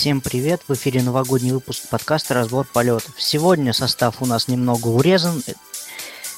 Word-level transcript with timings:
Всем 0.00 0.22
привет! 0.22 0.62
В 0.66 0.72
эфире 0.72 1.02
новогодний 1.02 1.52
выпуск 1.52 1.90
подкаста 1.90 2.32
«Разбор 2.32 2.66
полетов». 2.66 3.12
Сегодня 3.18 3.74
состав 3.74 4.22
у 4.22 4.24
нас 4.24 4.48
немного 4.48 4.88
урезан. 4.88 5.42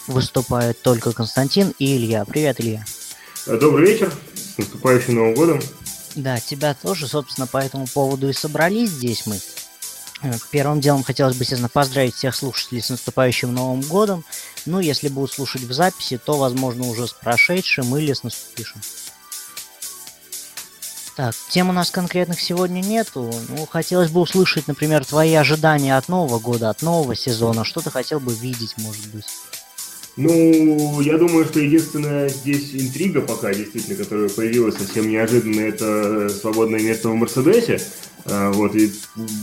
Выступают 0.08 0.82
только 0.82 1.12
Константин 1.12 1.72
и 1.78 1.96
Илья. 1.96 2.24
Привет, 2.24 2.60
Илья. 2.60 2.84
Добрый 3.46 3.86
вечер. 3.86 4.12
С 4.34 4.58
наступающим 4.58 5.14
Новым 5.14 5.34
годом. 5.34 5.60
Да, 6.16 6.40
тебя 6.40 6.74
тоже, 6.74 7.06
собственно, 7.06 7.46
по 7.46 7.58
этому 7.58 7.86
поводу 7.86 8.28
и 8.28 8.32
собрались 8.32 8.90
здесь 8.90 9.26
мы. 9.26 9.38
Э, 10.22 10.32
первым 10.50 10.80
делом 10.80 11.04
хотелось 11.04 11.36
бы, 11.36 11.44
естественно, 11.44 11.68
поздравить 11.68 12.16
всех 12.16 12.34
слушателей 12.34 12.82
с 12.82 12.90
наступающим 12.90 13.54
Новым 13.54 13.82
годом. 13.82 14.24
Ну, 14.66 14.80
если 14.80 15.06
будут 15.06 15.32
слушать 15.32 15.62
в 15.62 15.72
записи, 15.72 16.18
то, 16.18 16.36
возможно, 16.36 16.88
уже 16.88 17.06
с 17.06 17.12
прошедшим 17.12 17.96
или 17.96 18.12
с 18.12 18.24
наступившим. 18.24 18.80
Так, 21.14 21.34
тем 21.50 21.68
у 21.68 21.72
нас 21.72 21.90
конкретных 21.90 22.40
сегодня 22.40 22.80
нету. 22.80 23.30
Ну, 23.48 23.66
хотелось 23.66 24.10
бы 24.10 24.20
услышать, 24.20 24.66
например, 24.66 25.04
твои 25.04 25.34
ожидания 25.34 25.96
от 25.96 26.08
Нового 26.08 26.38
года, 26.38 26.70
от 26.70 26.80
нового 26.80 27.14
сезона. 27.14 27.64
Что 27.64 27.82
ты 27.82 27.90
хотел 27.90 28.18
бы 28.18 28.32
видеть, 28.32 28.74
может 28.78 29.06
быть? 29.08 29.26
Ну, 30.16 31.00
я 31.00 31.18
думаю, 31.18 31.44
что 31.44 31.60
единственная 31.60 32.28
здесь 32.28 32.74
интрига 32.74 33.20
пока, 33.20 33.52
действительно, 33.52 33.96
которая 33.96 34.28
появилась 34.28 34.76
совсем 34.76 35.08
неожиданно, 35.08 35.60
это 35.60 36.30
свободное 36.30 36.80
место 36.80 37.10
в 37.10 37.14
Мерседесе. 37.14 37.80
А, 38.24 38.50
вот, 38.52 38.74
и 38.74 38.92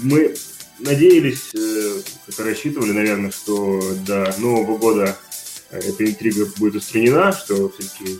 мы 0.03 0.35
надеялись, 0.79 1.53
э, 1.55 2.01
рассчитывали, 2.37 2.91
наверное, 2.91 3.31
что 3.31 3.81
до 4.07 4.33
Нового 4.37 4.77
года 4.77 5.17
эта 5.71 6.05
интрига 6.05 6.47
будет 6.57 6.75
устранена, 6.75 7.31
что 7.31 7.69
все-таки 7.69 8.19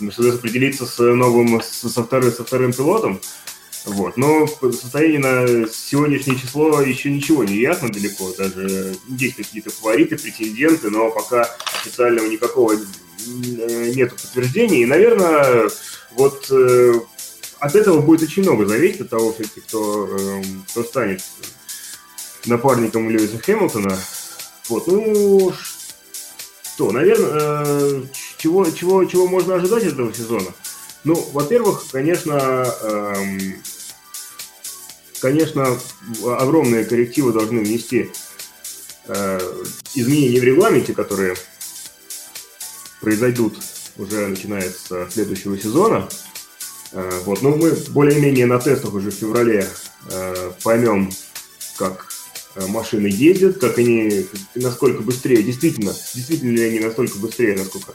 Мерседес 0.00 0.34
определиться 0.34 0.86
с 0.86 0.98
новым, 0.98 1.60
со, 1.62 2.02
вторым, 2.02 2.32
со 2.32 2.44
вторым 2.44 2.72
пилотом. 2.72 3.20
Вот. 3.86 4.16
Но 4.16 4.46
в 4.46 4.72
состоянии 4.72 5.18
на 5.18 5.68
сегодняшнее 5.68 6.38
число 6.38 6.80
еще 6.82 7.10
ничего 7.10 7.44
не 7.44 7.56
ясно 7.56 7.90
далеко. 7.90 8.32
Даже 8.36 8.94
есть 9.08 9.36
какие-то 9.36 9.70
фавориты, 9.70 10.18
претенденты, 10.18 10.90
но 10.90 11.10
пока 11.10 11.48
официального 11.80 12.26
никакого 12.26 12.74
э, 12.74 13.92
нет 13.94 14.10
подтверждений. 14.10 14.82
И, 14.82 14.86
наверное, 14.86 15.70
вот 16.12 16.46
э, 16.50 16.94
от 17.58 17.74
этого 17.74 18.00
будет 18.00 18.22
очень 18.22 18.42
много 18.42 18.66
зависеть 18.66 19.02
от 19.02 19.10
того, 19.10 19.34
кто, 19.66 20.08
э, 20.08 20.42
кто 20.70 20.84
станет 20.84 21.22
напарником 22.46 23.08
Льюиса 23.08 23.38
Хэмилтона. 23.38 23.98
Вот, 24.68 24.86
ну, 24.86 25.52
что, 26.74 26.92
наверное, 26.92 28.08
чего, 28.40 28.68
чего, 28.70 29.04
чего 29.04 29.26
можно 29.26 29.56
ожидать 29.56 29.84
этого 29.84 30.12
сезона? 30.14 30.48
Ну, 31.04 31.14
во-первых, 31.32 31.84
конечно, 31.92 32.32
эм, 32.82 33.54
конечно, 35.20 35.78
огромные 36.24 36.84
коррективы 36.84 37.32
должны 37.32 37.60
внести 37.60 38.10
э, 39.06 39.40
изменения 39.94 40.40
в 40.40 40.44
регламенте, 40.44 40.94
которые 40.94 41.36
произойдут 43.00 43.58
уже 43.96 44.26
начиная 44.26 44.70
с 44.70 45.10
следующего 45.10 45.58
сезона. 45.58 46.08
Э, 46.92 47.20
вот, 47.24 47.42
но 47.42 47.50
мы 47.50 47.72
более-менее 47.90 48.46
на 48.46 48.58
тестах 48.58 48.94
уже 48.94 49.10
в 49.10 49.14
феврале 49.14 49.68
э, 50.10 50.52
поймем, 50.62 51.10
как 51.76 52.10
Э, 52.56 52.66
машины 52.66 53.06
ездят, 53.06 53.58
как 53.58 53.78
они, 53.78 54.26
насколько 54.56 55.02
быстрее, 55.02 55.42
действительно, 55.42 55.94
действительно 56.14 56.50
ли 56.50 56.64
они 56.64 56.80
настолько 56.80 57.18
быстрее, 57.18 57.56
насколько 57.56 57.94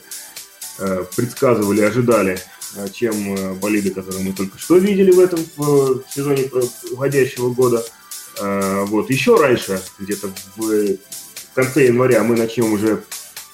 предсказывали, 1.16 1.82
ожидали, 1.82 2.40
э, 2.76 2.88
чем 2.92 3.36
э, 3.36 3.54
болиды, 3.54 3.92
которые 3.92 4.24
мы 4.24 4.34
только 4.34 4.58
что 4.58 4.78
видели 4.78 5.12
в 5.12 5.20
этом 5.20 5.40
в, 5.56 6.04
сезоне 6.14 6.50
уходящего 6.92 7.50
года. 7.52 7.84
Э, 8.40 8.84
вот 8.86 9.10
еще 9.10 9.36
раньше, 9.36 9.82
где-то 10.00 10.30
в 10.56 10.98
конце 11.54 11.86
января, 11.86 12.24
мы 12.24 12.36
начнем 12.36 12.74
уже 12.74 13.04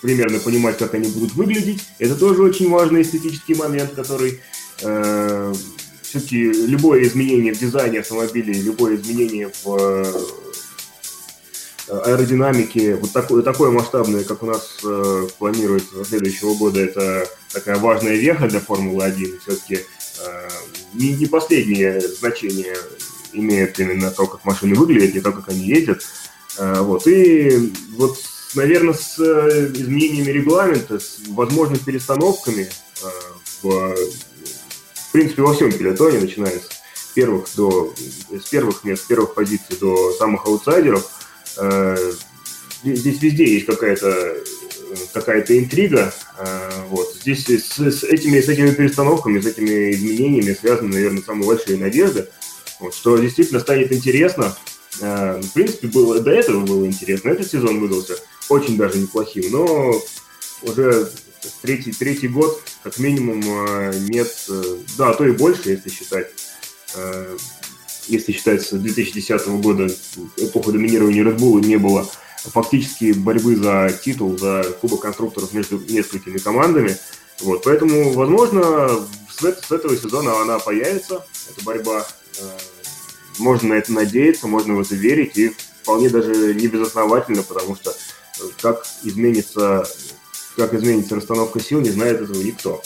примерно 0.01 0.39
понимать, 0.39 0.77
как 0.77 0.93
они 0.95 1.09
будут 1.09 1.33
выглядеть. 1.33 1.83
Это 1.99 2.15
тоже 2.15 2.41
очень 2.41 2.69
важный 2.69 3.03
эстетический 3.03 3.55
момент, 3.55 3.93
который 3.93 4.39
э, 4.81 5.53
все-таки 6.01 6.51
любое 6.51 7.03
изменение 7.03 7.53
в 7.53 7.59
дизайне 7.59 7.99
автомобилей, 7.99 8.61
любое 8.61 8.95
изменение 8.95 9.51
в 9.63 10.25
аэродинамики, 11.91 12.97
вот 12.99 13.11
такое, 13.11 13.43
такое 13.43 13.69
масштабное, 13.71 14.23
как 14.23 14.43
у 14.43 14.45
нас 14.45 14.77
э, 14.83 15.27
планируется 15.37 15.95
до 15.95 16.05
следующего 16.05 16.53
года, 16.55 16.79
это 16.79 17.27
такая 17.51 17.77
важная 17.77 18.15
веха 18.15 18.47
для 18.47 18.59
Формулы-1. 18.59 19.39
Все-таки 19.41 19.75
э, 19.75 20.49
не, 20.93 21.13
не 21.13 21.25
последнее 21.25 21.99
значение 21.99 22.77
имеет 23.33 23.79
именно 23.79 24.09
то, 24.09 24.25
как 24.25 24.45
машины 24.45 24.75
выглядят, 24.75 25.13
не 25.15 25.21
то, 25.21 25.31
как 25.33 25.49
они 25.49 25.65
ездят. 25.65 26.01
Э, 26.57 26.79
вот. 26.79 27.05
И 27.07 27.73
вот, 27.97 28.17
наверное, 28.55 28.93
с 28.93 29.19
э, 29.19 29.71
изменениями 29.73 30.31
регламента, 30.31 30.97
с 30.99 31.19
возможными 31.27 31.79
перестановками 31.79 32.69
э, 33.03 33.07
в, 33.63 33.95
в 33.95 35.11
принципе, 35.11 35.41
во 35.41 35.53
всем 35.53 35.71
пилотоне, 35.73 36.19
начиная 36.19 36.57
с 36.57 37.13
первых, 37.13 37.47
до, 37.57 37.93
с 38.31 38.47
первых 38.47 38.85
мест, 38.85 39.03
с 39.03 39.07
первых 39.07 39.33
позиций 39.33 39.75
до 39.77 40.13
самых 40.13 40.45
аутсайдеров– 40.45 41.05
здесь 42.83 43.21
везде 43.21 43.53
есть 43.53 43.65
какая-то 43.65 44.37
какая-то 45.13 45.57
интрига. 45.57 46.13
Э, 46.37 46.69
вот. 46.87 47.15
Здесь 47.21 47.45
с, 47.45 47.79
с, 47.79 48.03
этими, 48.03 48.39
с 48.39 48.49
этими 48.49 48.71
перестановками, 48.71 49.39
с 49.39 49.45
этими 49.45 49.91
изменениями 49.91 50.57
связаны, 50.59 50.93
наверное, 50.93 51.21
самые 51.21 51.47
большие 51.47 51.77
надежды, 51.77 52.29
вот, 52.79 52.93
что 52.93 53.17
действительно 53.17 53.59
станет 53.59 53.91
интересно. 53.91 54.55
Э, 55.01 55.39
в 55.41 55.53
принципе, 55.53 55.87
было, 55.87 56.19
до 56.19 56.31
этого 56.31 56.65
было 56.65 56.85
интересно. 56.85 57.29
Этот 57.29 57.49
сезон 57.49 57.79
выдался 57.79 58.15
очень 58.49 58.77
даже 58.77 58.97
неплохим, 58.97 59.51
но 59.51 60.01
уже 60.63 61.09
третий, 61.61 61.91
третий 61.91 62.27
год, 62.27 62.61
как 62.83 62.97
минимум, 62.99 63.41
нет, 64.09 64.29
да, 64.97 65.13
то 65.13 65.25
и 65.25 65.31
больше, 65.31 65.69
если 65.69 65.89
считать 65.89 66.27
если 68.11 68.33
считать 68.33 68.61
с 68.61 68.71
2010 68.71 69.47
года 69.61 69.87
эпоху 70.37 70.71
доминирования 70.73 71.23
Red 71.23 71.37
Bull, 71.37 71.65
не 71.65 71.77
было 71.77 72.07
фактически 72.43 73.13
борьбы 73.13 73.55
за 73.55 73.97
титул, 74.03 74.37
за 74.37 74.63
Кубок 74.81 75.01
конструкторов 75.01 75.53
между 75.53 75.79
несколькими 75.79 76.37
командами. 76.37 76.97
Вот, 77.39 77.63
поэтому, 77.63 78.11
возможно, 78.11 78.89
с, 79.29 79.39
с 79.39 79.71
этого 79.71 79.95
сезона 79.95 80.41
она 80.41 80.59
появится, 80.59 81.25
эта 81.49 81.63
борьба. 81.63 82.05
Э, 82.39 82.43
можно 83.39 83.69
на 83.69 83.73
это 83.75 83.93
надеяться, 83.93 84.47
можно 84.47 84.75
в 84.75 84.81
это 84.81 84.93
верить, 84.93 85.37
и 85.37 85.55
вполне 85.81 86.09
даже 86.09 86.53
не 86.53 86.67
безосновательно, 86.67 87.43
потому 87.43 87.75
что 87.75 87.91
э, 87.91 88.43
как 88.61 88.85
изменится, 89.03 89.87
как 90.57 90.73
изменится 90.73 91.15
расстановка 91.15 91.61
сил, 91.61 91.79
не 91.79 91.89
знает 91.89 92.21
этого 92.21 92.41
никто. 92.41 92.81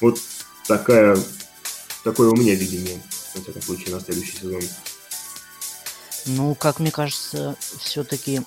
Вот 0.00 0.18
такая, 0.66 1.16
такое 2.02 2.28
у 2.28 2.36
меня 2.36 2.54
видение 2.54 3.00
во 3.34 3.42
всяком 3.42 3.62
случае, 3.62 3.94
на 3.94 4.00
следующий 4.00 4.36
сезон. 4.38 4.62
Ну, 6.26 6.54
как 6.54 6.78
мне 6.78 6.90
кажется, 6.90 7.56
все-таки 7.80 8.42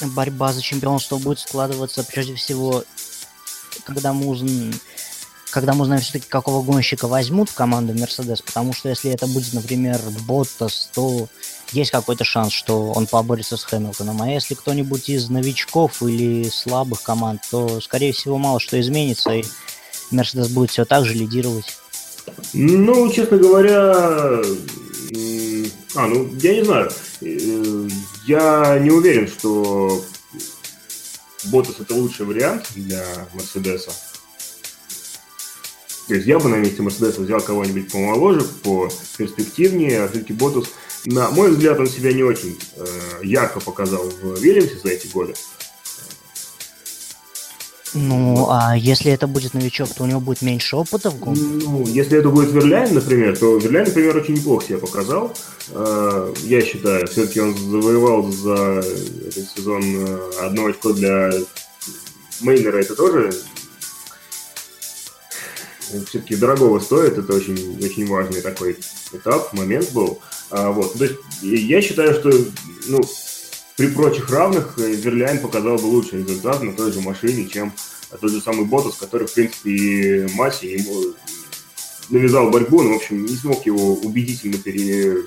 борьба 0.00 0.52
за 0.52 0.62
чемпионство 0.62 1.18
будет 1.18 1.40
складываться 1.40 2.04
прежде 2.04 2.34
всего, 2.34 2.84
когда 3.84 4.12
мы 4.12 4.26
узнаем, 4.26 4.74
когда 5.50 5.72
мы 5.72 5.82
узнаем 5.82 6.02
все-таки, 6.02 6.28
какого 6.28 6.62
гонщика 6.62 7.08
возьмут 7.08 7.48
в 7.48 7.54
команду 7.54 7.98
Мерседес, 7.98 8.42
потому 8.42 8.72
что 8.72 8.90
если 8.90 9.10
это 9.10 9.26
будет, 9.26 9.54
например, 9.54 10.00
Боттас, 10.26 10.90
то 10.92 11.28
есть 11.72 11.90
какой-то 11.90 12.24
шанс, 12.24 12.52
что 12.52 12.92
он 12.92 13.06
поборется 13.06 13.56
с 13.56 13.64
Хэмилтоном. 13.64 14.20
А 14.22 14.28
если 14.28 14.54
кто-нибудь 14.54 15.08
из 15.08 15.28
новичков 15.30 16.02
или 16.02 16.48
слабых 16.48 17.02
команд, 17.02 17.42
то, 17.50 17.80
скорее 17.80 18.12
всего, 18.12 18.38
мало 18.38 18.60
что 18.60 18.80
изменится, 18.80 19.32
и 19.32 19.44
Мерседес 20.10 20.48
будет 20.48 20.70
все 20.70 20.84
так 20.84 21.04
же 21.04 21.14
лидировать. 21.14 21.76
Ну, 22.54 23.12
честно 23.12 23.38
говоря, 23.38 24.42
а, 25.94 26.06
ну, 26.06 26.30
я 26.40 26.54
не 26.54 26.64
знаю. 26.64 26.90
Э, 27.20 27.88
я 28.26 28.78
не 28.78 28.90
уверен, 28.90 29.26
что 29.26 30.04
Ботас 31.46 31.80
это 31.80 31.94
лучший 31.94 32.26
вариант 32.26 32.68
для 32.74 33.04
Мерседеса. 33.34 33.90
То 36.06 36.14
есть 36.14 36.26
я 36.26 36.38
бы 36.38 36.48
на 36.48 36.56
месте 36.56 36.82
Мерседеса 36.82 37.20
взял 37.20 37.40
кого-нибудь 37.40 37.90
помоложе, 37.90 38.42
по 38.62 38.88
перспективнее, 39.16 40.02
а 40.02 40.08
все-таки 40.08 40.32
Ботас, 40.32 40.66
на 41.04 41.30
мой 41.30 41.50
взгляд, 41.50 41.78
он 41.78 41.86
себя 41.86 42.12
не 42.12 42.22
очень 42.22 42.58
э, 42.76 42.86
ярко 43.22 43.60
показал 43.60 44.08
в 44.08 44.40
Вильямсе 44.40 44.78
за 44.78 44.90
эти 44.90 45.06
годы. 45.08 45.34
Ну, 47.94 48.48
а 48.50 48.76
если 48.76 49.12
это 49.12 49.26
будет 49.26 49.54
новичок, 49.54 49.88
то 49.94 50.04
у 50.04 50.06
него 50.06 50.20
будет 50.20 50.42
меньше 50.42 50.76
опыта 50.76 51.10
в 51.10 51.18
гонках? 51.18 51.42
Ну, 51.42 51.86
если 51.86 52.18
это 52.18 52.28
будет 52.28 52.52
Верляйн, 52.52 52.94
например, 52.94 53.36
то 53.36 53.56
Верляйн, 53.56 53.86
например, 53.86 54.16
очень 54.16 54.34
неплохо 54.34 54.66
себя 54.66 54.78
показал. 54.78 55.34
А, 55.72 56.32
я 56.44 56.60
считаю, 56.60 57.06
все-таки 57.06 57.40
он 57.40 57.56
завоевал 57.56 58.30
за 58.30 58.82
этот 59.26 59.50
сезон 59.56 59.82
э, 59.84 60.30
одно 60.42 60.66
очко 60.66 60.92
для 60.92 61.30
Мейнера, 62.40 62.78
это 62.78 62.94
тоже 62.94 63.32
все-таки 66.06 66.36
дорогого 66.36 66.78
стоит, 66.80 67.16
это 67.18 67.34
очень, 67.34 67.78
очень 67.82 68.06
важный 68.06 68.42
такой 68.42 68.78
этап, 69.12 69.52
момент 69.52 69.90
был. 69.92 70.20
А, 70.50 70.70
вот, 70.70 70.94
то 70.98 71.04
есть 71.04 71.16
я 71.42 71.80
считаю, 71.80 72.14
что 72.14 72.30
ну, 72.86 73.00
при 73.78 73.86
прочих 73.86 74.28
равных 74.28 74.76
Верляйн 74.76 75.38
показал 75.38 75.76
бы 75.76 75.86
лучший 75.86 76.24
результат 76.24 76.62
на 76.62 76.72
той 76.72 76.92
же 76.92 77.00
машине, 77.00 77.48
чем 77.48 77.72
тот 78.20 78.30
же 78.30 78.40
самый 78.40 78.66
Ботас, 78.66 78.96
который, 78.96 79.28
в 79.28 79.32
принципе, 79.32 79.70
и 79.70 80.26
Масси 80.34 80.66
ему 80.66 81.14
навязал 82.10 82.50
борьбу, 82.50 82.82
но, 82.82 82.94
в 82.94 82.96
общем, 82.96 83.24
не 83.24 83.36
смог 83.36 83.64
его 83.66 83.94
убедительно 83.94 84.58
пере, 84.58 85.22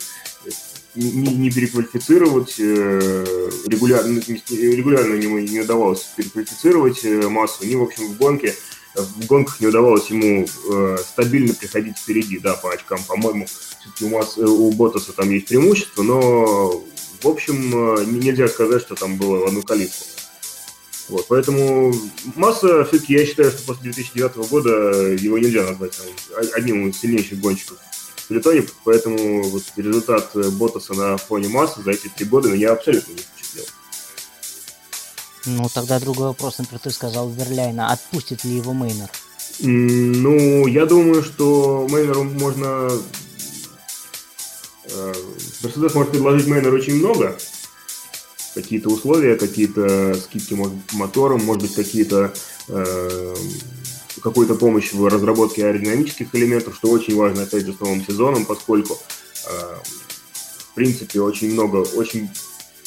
не, 0.95 1.33
не 1.33 1.49
переквалифицировать, 1.49 2.55
э, 2.59 3.49
регулярно, 3.67 4.19
регулярно 4.19 5.13
ему 5.13 5.39
не 5.39 5.61
удавалось 5.61 6.09
переквалифицировать 6.17 7.05
э, 7.05 7.29
массу, 7.29 7.65
не, 7.65 7.77
в 7.77 7.83
общем, 7.83 8.09
в 8.09 8.17
гонке 8.17 8.53
в 8.95 9.25
гонках 9.25 9.61
не 9.61 9.67
удавалось 9.67 10.09
ему 10.09 10.45
э, 10.45 10.97
стабильно 11.07 11.53
приходить 11.53 11.97
впереди, 11.97 12.39
да, 12.39 12.55
по 12.55 12.73
очкам, 12.73 12.99
по-моему, 13.07 13.45
все-таки 13.45 14.03
у, 14.03 14.09
Масс, 14.09 14.37
у 14.37 14.69
Ботаса 14.73 15.13
там 15.13 15.29
есть 15.29 15.47
преимущество, 15.47 16.03
но, 16.03 16.83
в 17.21 17.27
общем, 17.27 18.19
нельзя 18.19 18.47
сказать, 18.47 18.81
что 18.81 18.95
там 18.95 19.17
было 19.17 19.37
в 19.37 19.47
одну 19.47 19.61
калитку. 19.61 20.05
Вот, 21.09 21.27
поэтому 21.27 21.93
Масса, 22.35 22.85
все-таки 22.85 23.13
я 23.13 23.25
считаю, 23.25 23.51
что 23.51 23.63
после 23.63 23.91
2009 23.91 24.49
года 24.49 24.69
его 24.69 25.37
нельзя 25.37 25.63
назвать 25.63 25.91
там, 25.97 26.07
одним 26.53 26.87
из 26.87 26.99
сильнейших 26.99 27.39
гонщиков 27.39 27.77
Пелетоне, 28.31 28.63
поэтому 28.85 29.43
вот 29.43 29.63
результат 29.75 30.29
э, 30.35 30.49
Ботаса 30.51 30.93
на 30.93 31.17
фоне 31.17 31.49
массы 31.49 31.81
за 31.81 31.91
эти 31.91 32.07
три 32.07 32.25
года 32.25 32.47
меня 32.49 32.71
абсолютно 32.71 33.11
не 33.11 33.17
впечатлил. 33.17 33.65
Ну, 35.45 35.67
тогда 35.73 35.99
другой 35.99 36.27
вопрос, 36.27 36.57
например, 36.59 36.79
ты 36.79 36.91
сказал 36.91 37.29
Верляйна, 37.29 37.91
отпустит 37.91 38.45
ли 38.45 38.55
его 38.55 38.71
Мейнер? 38.71 39.09
Ну, 39.59 40.65
я 40.67 40.85
думаю, 40.85 41.23
что 41.23 41.87
Мейнеру 41.91 42.23
можно... 42.23 42.89
Э, 44.85 45.13
Мерседес 45.63 45.93
может 45.93 46.11
предложить 46.11 46.47
Мейнеру 46.47 46.77
очень 46.77 46.95
много, 46.95 47.37
какие-то 48.53 48.89
условия, 48.89 49.35
какие-то 49.35 50.15
скидки 50.15 50.57
мотором, 50.93 51.43
может 51.43 51.63
быть, 51.63 51.75
какие-то 51.75 52.33
э, 52.67 53.35
какую-то 54.21 54.55
помощь 54.55 54.93
в 54.93 55.07
разработке 55.07 55.65
аэродинамических 55.65 56.33
элементов, 56.33 56.75
что 56.75 56.89
очень 56.89 57.15
важно, 57.15 57.43
опять 57.43 57.65
же, 57.65 57.73
с 57.73 57.79
новым 57.79 58.05
сезоном, 58.05 58.45
поскольку, 58.45 58.99
э, 59.47 59.75
в 60.71 60.73
принципе, 60.75 61.21
очень 61.21 61.53
много, 61.53 61.77
очень 61.77 62.29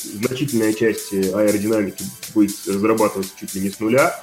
значительная 0.02 0.72
часть 0.72 1.12
аэродинамики 1.12 2.04
будет 2.34 2.56
разрабатываться 2.66 3.32
чуть 3.38 3.54
ли 3.54 3.62
не 3.62 3.70
с 3.70 3.80
нуля. 3.80 4.20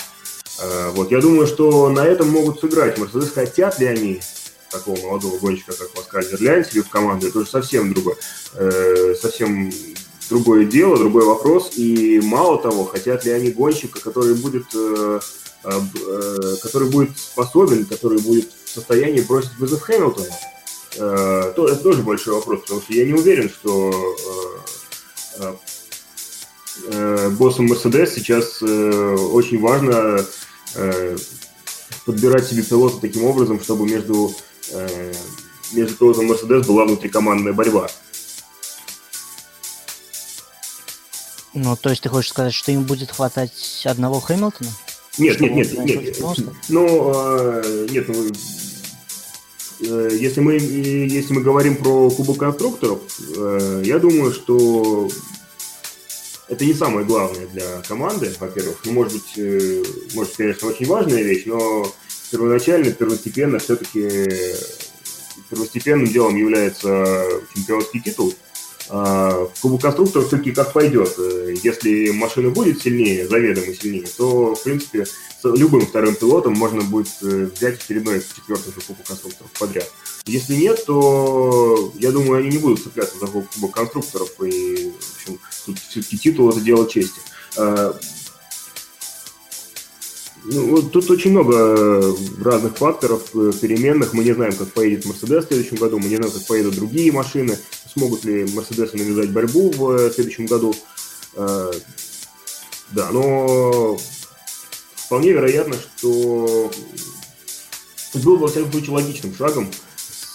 Э, 0.62 0.92
вот, 0.92 1.12
я 1.12 1.20
думаю, 1.20 1.48
что 1.48 1.90
на 1.90 2.06
этом 2.06 2.30
могут 2.30 2.60
сыграть. 2.60 2.98
Мерседес 2.98 3.32
хотят 3.32 3.80
ли 3.80 3.88
они 3.88 4.22
такого 4.72 5.00
молодого 5.02 5.38
гонщика, 5.38 5.74
как 5.74 5.92
Паскаль 5.92 6.30
Дерляйн, 6.30 6.66
себе 6.66 6.82
в 6.84 6.90
команду, 6.90 7.28
это 7.28 7.40
уже 7.40 7.50
совсем 7.50 7.94
другое, 7.94 8.16
э, 8.54 9.16
совсем 9.20 9.72
другое 10.30 10.66
дело, 10.66 10.98
другой 10.98 11.26
вопрос. 11.26 11.72
И 11.76 12.20
мало 12.24 12.62
того, 12.62 12.86
хотят 12.86 13.26
ли 13.26 13.32
они 13.32 13.52
гонщика, 13.52 14.00
который 14.00 14.36
будет 14.36 14.66
Э, 15.64 15.80
э, 16.08 16.56
который 16.64 16.90
будет 16.90 17.16
способен, 17.16 17.86
который 17.86 18.20
будет 18.20 18.50
в 18.66 18.70
состоянии 18.70 19.22
бросить 19.22 19.56
вызов 19.60 19.82
Хэмилтону, 19.82 20.26
э, 20.96 21.54
то 21.56 21.68
это 21.68 21.76
тоже 21.76 22.02
большой 22.02 22.34
вопрос, 22.34 22.62
потому 22.62 22.82
что 22.82 22.94
я 22.94 23.06
не 23.06 23.14
уверен, 23.14 23.50
что 23.50 24.16
боссом 27.38 27.68
Мерседес 27.68 28.14
сейчас 28.14 28.62
очень 28.62 29.60
важно 29.62 30.26
подбирать 32.06 32.48
себе 32.48 32.64
пилота 32.64 33.00
таким 33.00 33.24
образом, 33.26 33.62
чтобы 33.62 33.88
между, 33.88 34.34
между 35.74 35.96
пилотом 35.96 36.28
Мерседес 36.28 36.66
была 36.66 36.86
внутрикомандная 36.86 37.54
борьба. 37.54 37.88
Ну, 41.54 41.76
то 41.76 41.90
есть 41.90 42.02
ты 42.02 42.10
хочешь 42.10 42.30
сказать, 42.30 42.54
что 42.54 42.72
им 42.72 42.84
будет 42.84 43.12
хватать 43.12 43.84
одного 43.86 44.20
Хэмилтона? 44.20 44.70
Нет, 45.18 45.42
нет, 45.42 45.54
нет, 45.54 45.84
нет. 45.84 46.20
Ну, 46.70 47.12
э, 47.14 47.88
нет, 47.92 48.08
ну, 48.08 48.32
э, 49.82 50.10
если 50.18 50.40
мы, 50.40 50.56
если 50.56 51.34
мы 51.34 51.42
говорим 51.42 51.76
про 51.76 52.10
Кубок 52.10 52.38
конструкторов, 52.38 53.00
э, 53.36 53.84
я 53.86 54.00
думаю, 54.00 54.32
что 54.32 55.10
это 56.48 56.66
не 56.66 56.74
самое 56.74 57.06
главное 57.06 57.48
для 57.48 57.82
команды, 57.82 58.34
во-первых. 58.40 58.78
Ну, 58.86 58.94
может 58.94 59.14
быть, 59.14 60.16
может, 60.16 60.36
конечно, 60.38 60.70
очень 60.70 60.86
важная 60.86 61.22
вещь, 61.22 61.44
но 61.46 61.92
первоначально, 62.32 62.92
первостепенно 62.92 63.60
все-таки 63.60 64.28
первостепенным 65.50 66.08
делом 66.08 66.36
является 66.36 67.28
чемпионский 67.54 68.00
титул. 68.00 68.34
А, 68.94 69.46
в 69.46 69.62
Кубок 69.62 69.82
конструкторов 69.82 70.28
все-таки 70.28 70.52
как 70.52 70.74
пойдет. 70.74 71.14
Э, 71.18 71.54
если 71.64 72.10
машина 72.10 72.50
будет 72.50 72.82
сильнее, 72.82 73.26
заведомо 73.26 73.74
сильнее, 73.74 74.06
то, 74.18 74.54
в 74.54 74.64
принципе, 74.64 75.06
с 75.06 75.44
любым 75.44 75.86
вторым 75.86 76.14
пилотом 76.16 76.54
можно 76.54 76.82
будет 76.82 77.08
э, 77.22 77.50
взять 77.56 77.82
очередной 77.82 78.22
четвертый 78.22 78.74
же 78.74 78.82
Кубок 78.86 79.06
конструкторов 79.06 79.52
подряд. 79.54 79.90
Если 80.26 80.56
нет, 80.56 80.84
то, 80.86 81.94
я 82.00 82.12
думаю, 82.12 82.42
они 82.42 82.50
не 82.50 82.58
будут 82.58 82.84
цепляться 82.84 83.18
за 83.18 83.28
Кубок 83.28 83.72
конструкторов, 83.72 84.30
и, 84.44 84.92
в 84.92 85.16
общем, 85.16 85.40
тут 85.66 85.80
все-таки 85.80 86.18
титул– 86.18 86.50
это 86.52 86.60
дело 86.60 86.90
чести. 86.90 87.22
Ну, 90.44 90.82
тут 90.82 91.10
очень 91.12 91.32
много 91.32 92.16
разных 92.44 92.76
факторов, 92.78 93.30
э, 93.36 93.52
переменных. 93.62 94.14
Мы 94.14 94.24
не 94.24 94.34
знаем, 94.34 94.56
как 94.56 94.70
поедет 94.74 95.06
Мерседес 95.06 95.46
в 95.46 95.48
следующем 95.48 95.78
году, 95.78 96.00
мы 96.00 96.10
не 96.10 96.16
знаем, 96.16 96.32
как 96.34 96.48
поедут 96.48 96.76
другие 96.76 97.12
машины, 97.12 97.58
смогут 97.94 98.26
ли 98.26 98.52
Мерседесы 98.52 98.98
навязать 98.98 99.30
борьбу 99.30 99.70
в 99.70 99.92
э, 99.92 100.12
следующем 100.12 100.48
году. 100.48 100.74
Э, 101.36 101.72
да, 102.92 103.12
но 103.12 104.00
вполне 104.96 105.32
вероятно, 105.32 105.76
что 105.98 106.72
было 108.16 108.36
бы, 108.36 108.42
во 108.42 108.48
всяком 108.48 108.72
случае, 108.72 108.92
логичным 108.96 109.36
шагом 109.36 109.70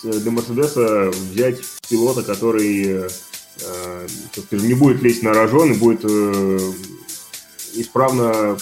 для 0.04 0.30
Мерседеса 0.30 1.10
взять 1.32 1.58
пилота, 1.88 2.22
который, 2.22 3.10
скажем, 3.56 4.68
не 4.68 4.74
будет 4.74 5.02
лезть 5.02 5.22
на 5.22 5.34
рожон 5.34 5.72
и 5.72 5.76
будет 5.76 6.04
исправно 7.74 8.56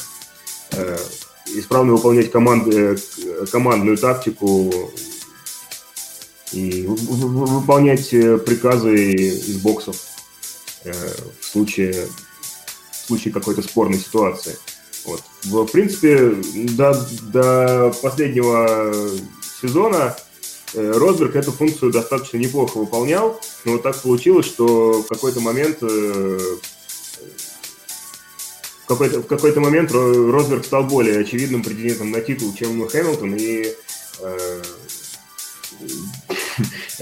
исправно 1.47 1.93
выполнять 1.93 2.31
команды, 2.31 2.97
э, 2.97 3.47
командную 3.51 3.97
тактику 3.97 4.73
и 6.53 6.87
выполнять 6.87 8.13
э, 8.13 8.39
приказы 8.39 9.13
из 9.13 9.59
боксов 9.59 9.97
э, 10.85 10.93
в 11.41 11.45
случае, 11.45 12.09
в 12.91 13.07
случае 13.07 13.33
какой-то 13.33 13.63
спорной 13.63 13.99
ситуации. 13.99 14.57
Вот. 15.05 15.23
В 15.45 15.67
принципе, 15.67 16.35
до, 16.77 17.07
до 17.23 17.95
последнего 18.03 18.93
сезона 19.61 20.17
Росберг 20.73 21.37
эту 21.37 21.53
функцию 21.53 21.93
достаточно 21.93 22.39
неплохо 22.39 22.79
выполнял, 22.79 23.39
но 23.65 23.79
так 23.79 24.01
получилось, 24.01 24.47
что 24.47 25.03
в 25.03 25.07
какой-то 25.07 25.41
момент 25.41 25.79
в 28.85 28.87
какой-то, 28.87 29.21
в 29.21 29.27
какой-то 29.27 29.61
момент 29.61 29.91
Росберг 29.93 30.65
стал 30.67 30.85
более 30.85 31.21
очевидным 31.21 31.63
претендентом 31.63 32.11
на 32.11 32.21
титул, 32.21 32.55
чем 32.55 32.87
Хэмилтон, 32.87 33.35
и 33.35 33.73
э, 34.21 34.63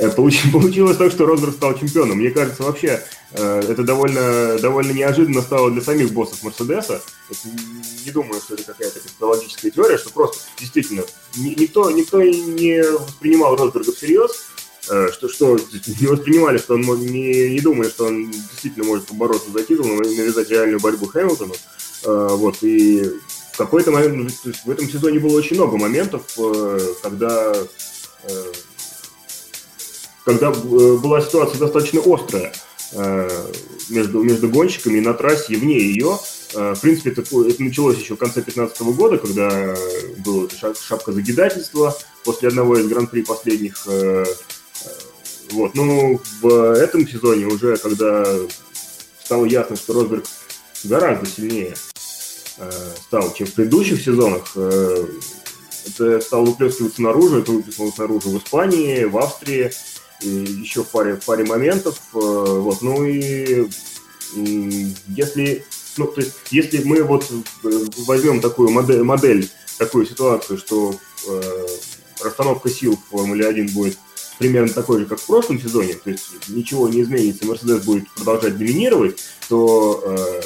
получилось 0.17 0.97
так, 0.97 1.11
что 1.11 1.27
Росберг 1.27 1.55
стал 1.55 1.77
чемпионом. 1.77 2.19
Мне 2.19 2.31
кажется, 2.31 2.63
вообще 2.63 3.03
э, 3.33 3.63
это 3.69 3.83
довольно, 3.83 4.59
довольно 4.61 4.93
неожиданно 4.93 5.43
стало 5.43 5.73
для 5.73 5.83
самих 5.83 6.13
боссов 6.13 6.45
Мерседеса. 6.45 7.03
Не 8.05 8.13
думаю, 8.13 8.41
что 8.41 8.55
это 8.55 8.63
какая-то 8.63 9.01
психологическая 9.01 9.73
теория, 9.73 9.99
что 9.99 10.11
просто 10.11 10.39
действительно 10.59 11.03
никто, 11.37 11.91
никто 11.91 12.23
не 12.23 12.81
воспринимал 12.97 13.57
Росберга 13.57 13.93
всерьез, 13.93 14.52
что, 14.83 15.29
что 15.29 15.59
не 16.01 16.07
воспринимали, 16.07 16.59
что 16.59 16.75
он 16.75 16.83
не, 16.83 17.51
не 17.51 17.61
думали, 17.61 17.89
что 17.89 18.07
он 18.07 18.31
действительно 18.31 18.85
может 18.85 19.07
побороться 19.07 19.51
за 19.51 19.63
титул, 19.63 19.87
навязать 19.87 20.51
реальную 20.51 20.81
борьбу 20.81 21.07
Хэмилтону. 21.07 21.55
Э, 22.05 22.29
вот, 22.31 22.63
и 22.63 23.03
в 23.53 23.57
какой-то 23.57 23.91
момент, 23.91 24.15
ну, 24.17 24.27
то 24.27 24.49
есть 24.49 24.65
в 24.65 24.71
этом 24.71 24.89
сезоне 24.89 25.21
было 25.21 25.37
очень 25.37 25.57
много 25.57 25.77
моментов, 25.77 26.23
э, 26.39 26.79
когда, 27.03 27.53
э, 28.25 28.53
когда 30.25 30.51
была 30.51 31.21
ситуация 31.21 31.59
достаточно 31.59 32.01
острая 32.05 32.53
между, 33.89 34.23
между 34.23 34.51
гонщиками 34.51 35.01
на 35.01 35.15
трассе 35.15 35.55
и 35.55 35.57
вне 35.57 35.79
ее. 35.79 36.19
В 36.53 36.79
принципе, 36.83 37.11
это, 37.11 37.23
это 37.23 37.63
началось 37.63 37.97
еще 37.97 38.17
в 38.17 38.19
конце 38.19 38.43
2015 38.43 38.83
года, 38.95 39.17
когда 39.17 39.75
была 40.19 40.47
шапка 40.79 41.13
загидательства 41.13 41.97
после 42.23 42.49
одного 42.49 42.77
из 42.77 42.87
гран-при 42.87 43.23
последних. 43.23 43.87
Вот. 45.53 45.75
Ну, 45.75 46.21
в 46.41 46.73
этом 46.75 47.07
сезоне 47.07 47.47
уже, 47.47 47.77
когда 47.77 48.25
стало 49.23 49.45
ясно, 49.45 49.77
что 49.77 49.93
Росберг 49.93 50.25
гораздо 50.85 51.27
сильнее 51.27 51.75
Э, 52.59 52.71
стал, 53.07 53.33
чем 53.33 53.47
в 53.47 53.55
предыдущих 53.55 54.03
сезонах. 54.03 54.53
Э, 54.57 55.07
это 55.87 56.21
стало 56.21 56.45
выплескиваться 56.45 57.03
наружу, 57.03 57.41
это 57.41 57.51
выплеснулось 57.53 57.97
наружу 57.97 58.31
в 58.31 58.39
Испании, 58.39 59.05
в 59.05 59.17
Австрии, 59.19 59.73
и 60.21 60.29
еще 60.29 60.85
в 60.85 60.89
паре, 60.89 61.17
в 61.17 61.25
паре 61.25 61.45
моментов. 61.45 61.99
Э, 62.15 62.19
вот, 62.19 62.83
ну 62.83 63.05
и 63.05 63.69
если, 65.09 65.65
ну, 65.97 66.07
то 66.07 66.21
есть, 66.21 66.35
если 66.51 66.85
мы 66.85 67.03
вот 67.03 67.31
возьмем 68.07 68.41
такую 68.41 68.71
модель, 68.71 69.03
модель 69.03 69.51
такую 69.79 70.07
ситуацию, 70.07 70.59
что 70.59 70.95
э, 71.29 71.67
расстановка 72.23 72.69
сил 72.69 72.97
в 72.97 73.11
Формуле 73.11 73.47
1 73.47 73.69
будет 73.69 73.99
примерно 74.43 74.73
такой 74.73 74.99
же, 74.99 75.07
как 75.07 75.21
в 75.21 75.27
прошлом 75.27 75.61
сезоне, 75.61 75.95
то 75.95 76.11
есть 76.11 76.49
ничего 76.49 76.89
не 76.89 77.03
изменится, 77.03 77.47
Мерседес 77.47 77.85
будет 77.85 78.11
продолжать 78.11 78.59
доминировать, 78.59 79.23
то, 79.49 80.03
э, 80.05 80.43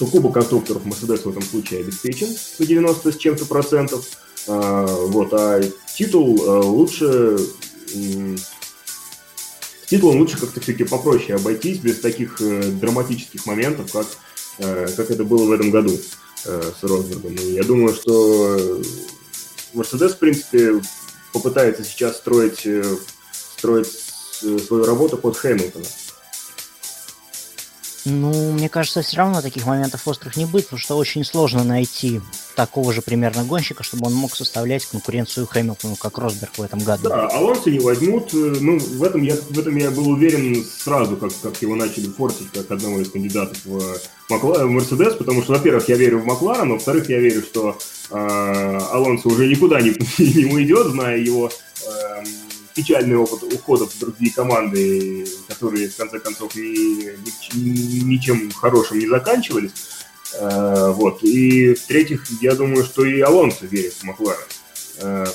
то 0.00 0.06
Кубок 0.06 0.34
конструкторов 0.34 0.84
Мерседес 0.84 1.24
в 1.24 1.30
этом 1.30 1.42
случае 1.42 1.82
обеспечен 1.82 2.26
по 2.58 2.66
90 2.66 3.12
с 3.12 3.16
чем-то 3.16 3.44
процентов, 3.46 4.04
э, 4.48 4.86
вот, 5.06 5.32
а 5.32 5.62
титул 5.96 6.44
э, 6.44 6.58
лучше 6.64 7.38
э, 7.94 8.36
с 9.84 9.88
титулом 9.88 10.18
лучше 10.18 10.40
как-то 10.40 10.60
все-таки 10.60 10.82
попроще 10.82 11.36
обойтись 11.36 11.78
без 11.78 12.00
таких 12.00 12.40
э, 12.40 12.62
драматических 12.72 13.46
моментов, 13.46 13.92
как, 13.92 14.06
э, 14.58 14.88
как 14.96 15.12
это 15.12 15.22
было 15.22 15.44
в 15.44 15.52
этом 15.52 15.70
году 15.70 15.96
э, 16.46 16.72
с 16.80 16.82
Росбергом. 16.82 17.36
Я 17.36 17.62
думаю, 17.62 17.94
что 17.94 18.82
Мерседес, 19.72 20.14
в 20.14 20.18
принципе, 20.18 20.80
попытается 21.36 21.84
сейчас 21.84 22.16
строить, 22.16 22.64
э, 22.64 22.82
строить 23.30 23.88
свою 23.88 24.84
работу 24.86 25.18
под 25.18 25.36
Хэмилтона. 25.36 25.84
Ну, 28.08 28.52
мне 28.52 28.68
кажется, 28.68 29.02
все 29.02 29.16
равно 29.16 29.42
таких 29.42 29.66
моментов 29.66 30.06
острых 30.06 30.36
не 30.36 30.44
будет, 30.44 30.66
потому 30.66 30.78
что 30.78 30.96
очень 30.96 31.24
сложно 31.24 31.64
найти 31.64 32.20
такого 32.54 32.92
же 32.92 33.02
примерно 33.02 33.42
гонщика, 33.42 33.82
чтобы 33.82 34.06
он 34.06 34.14
мог 34.14 34.36
составлять 34.36 34.86
конкуренцию 34.86 35.48
Хэмилтону, 35.48 35.96
как 35.96 36.16
Росберг 36.16 36.52
в 36.56 36.62
этом 36.62 36.78
году. 36.78 37.08
Да, 37.08 37.26
Алонсо 37.26 37.68
не 37.68 37.80
возьмут. 37.80 38.32
Э, 38.32 38.54
ну, 38.60 38.78
в 38.78 39.02
этом 39.02 39.22
я, 39.22 39.34
в 39.34 39.58
этом 39.58 39.76
я 39.76 39.90
был 39.90 40.08
уверен 40.08 40.64
сразу, 40.64 41.16
как, 41.16 41.32
как 41.42 41.60
его 41.60 41.74
начали 41.74 42.06
форсить, 42.06 42.52
как 42.52 42.70
одного 42.70 43.00
из 43.00 43.10
кандидатов 43.10 43.58
в, 43.64 43.82
Макла... 44.30 44.64
в 44.64 44.70
Мерседес, 44.70 45.14
потому 45.14 45.42
что, 45.42 45.54
во-первых, 45.54 45.88
я 45.88 45.96
верю 45.96 46.20
в 46.20 46.26
Макларен, 46.26 46.70
во-вторых, 46.70 47.08
я 47.08 47.18
верю, 47.18 47.42
что 47.42 47.76
э, 48.10 48.78
Алонсо 48.92 49.26
уже 49.26 49.48
никуда 49.48 49.80
не, 49.80 49.90
не 50.18 50.44
уйдет, 50.44 50.86
зная 50.86 51.18
его 51.18 51.50
э, 51.50 52.22
печальный 52.76 53.16
опыт 53.16 53.42
уходов 53.42 53.92
в 53.92 53.98
другие 53.98 54.32
команды, 54.32 55.26
которые, 55.48 55.88
в 55.88 55.96
конце 55.96 56.20
концов, 56.20 56.54
ни, 56.54 58.04
ничем 58.04 58.50
хорошим 58.52 58.98
не 58.98 59.08
заканчивались. 59.08 59.72
Э, 60.34 60.92
вот. 60.94 61.24
И 61.24 61.74
в-третьих, 61.74 62.26
я 62.42 62.54
думаю, 62.54 62.84
что 62.84 63.04
и 63.04 63.20
Алонсо 63.20 63.66
верит 63.66 63.94
в 63.94 64.02
Макларен. 64.04 64.40
Э, 64.98 65.26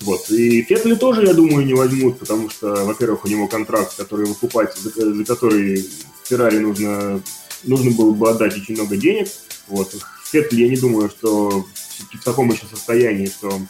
вот. 0.00 0.30
И 0.30 0.62
Феттеля 0.62 0.96
тоже, 0.96 1.26
я 1.26 1.34
думаю, 1.34 1.66
не 1.66 1.74
возьмут, 1.74 2.18
потому 2.18 2.48
что, 2.48 2.86
во-первых, 2.86 3.26
у 3.26 3.28
него 3.28 3.46
контракт, 3.46 3.94
который 3.96 4.24
выкупать, 4.24 4.74
за, 4.76 4.90
за 4.90 5.24
который 5.24 5.86
Феррари 6.24 6.58
нужно, 6.58 7.22
нужно 7.64 7.90
было 7.90 8.12
бы 8.12 8.30
отдать 8.30 8.56
очень 8.56 8.74
много 8.74 8.96
денег. 8.96 9.28
Вот. 9.68 9.94
Феттель, 10.32 10.62
я 10.62 10.68
не 10.68 10.76
думаю, 10.76 11.10
что 11.10 11.66
в 12.14 12.24
таком 12.24 12.50
еще 12.50 12.64
состоянии, 12.66 13.26
что 13.26 13.60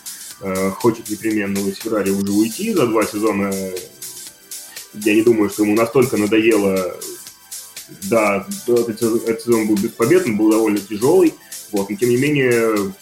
хочет 0.77 1.09
непременно 1.09 1.59
из 1.59 1.77
Феррари 1.77 2.11
уже 2.11 2.33
уйти 2.33 2.73
за 2.73 2.87
два 2.87 3.05
сезона. 3.05 3.53
Я 4.95 5.15
не 5.15 5.23
думаю, 5.23 5.51
что 5.51 5.65
ему 5.65 5.75
настолько 5.75 6.17
надоело. 6.17 6.97
Да, 8.05 8.47
этот, 8.67 9.43
сезон 9.43 9.67
был 9.67 9.77
без 9.77 9.91
был 10.37 10.51
довольно 10.51 10.79
тяжелый. 10.79 11.35
Вот, 11.73 11.91
но 11.91 11.97
тем 11.97 12.09
не 12.09 12.17
менее, 12.17 12.93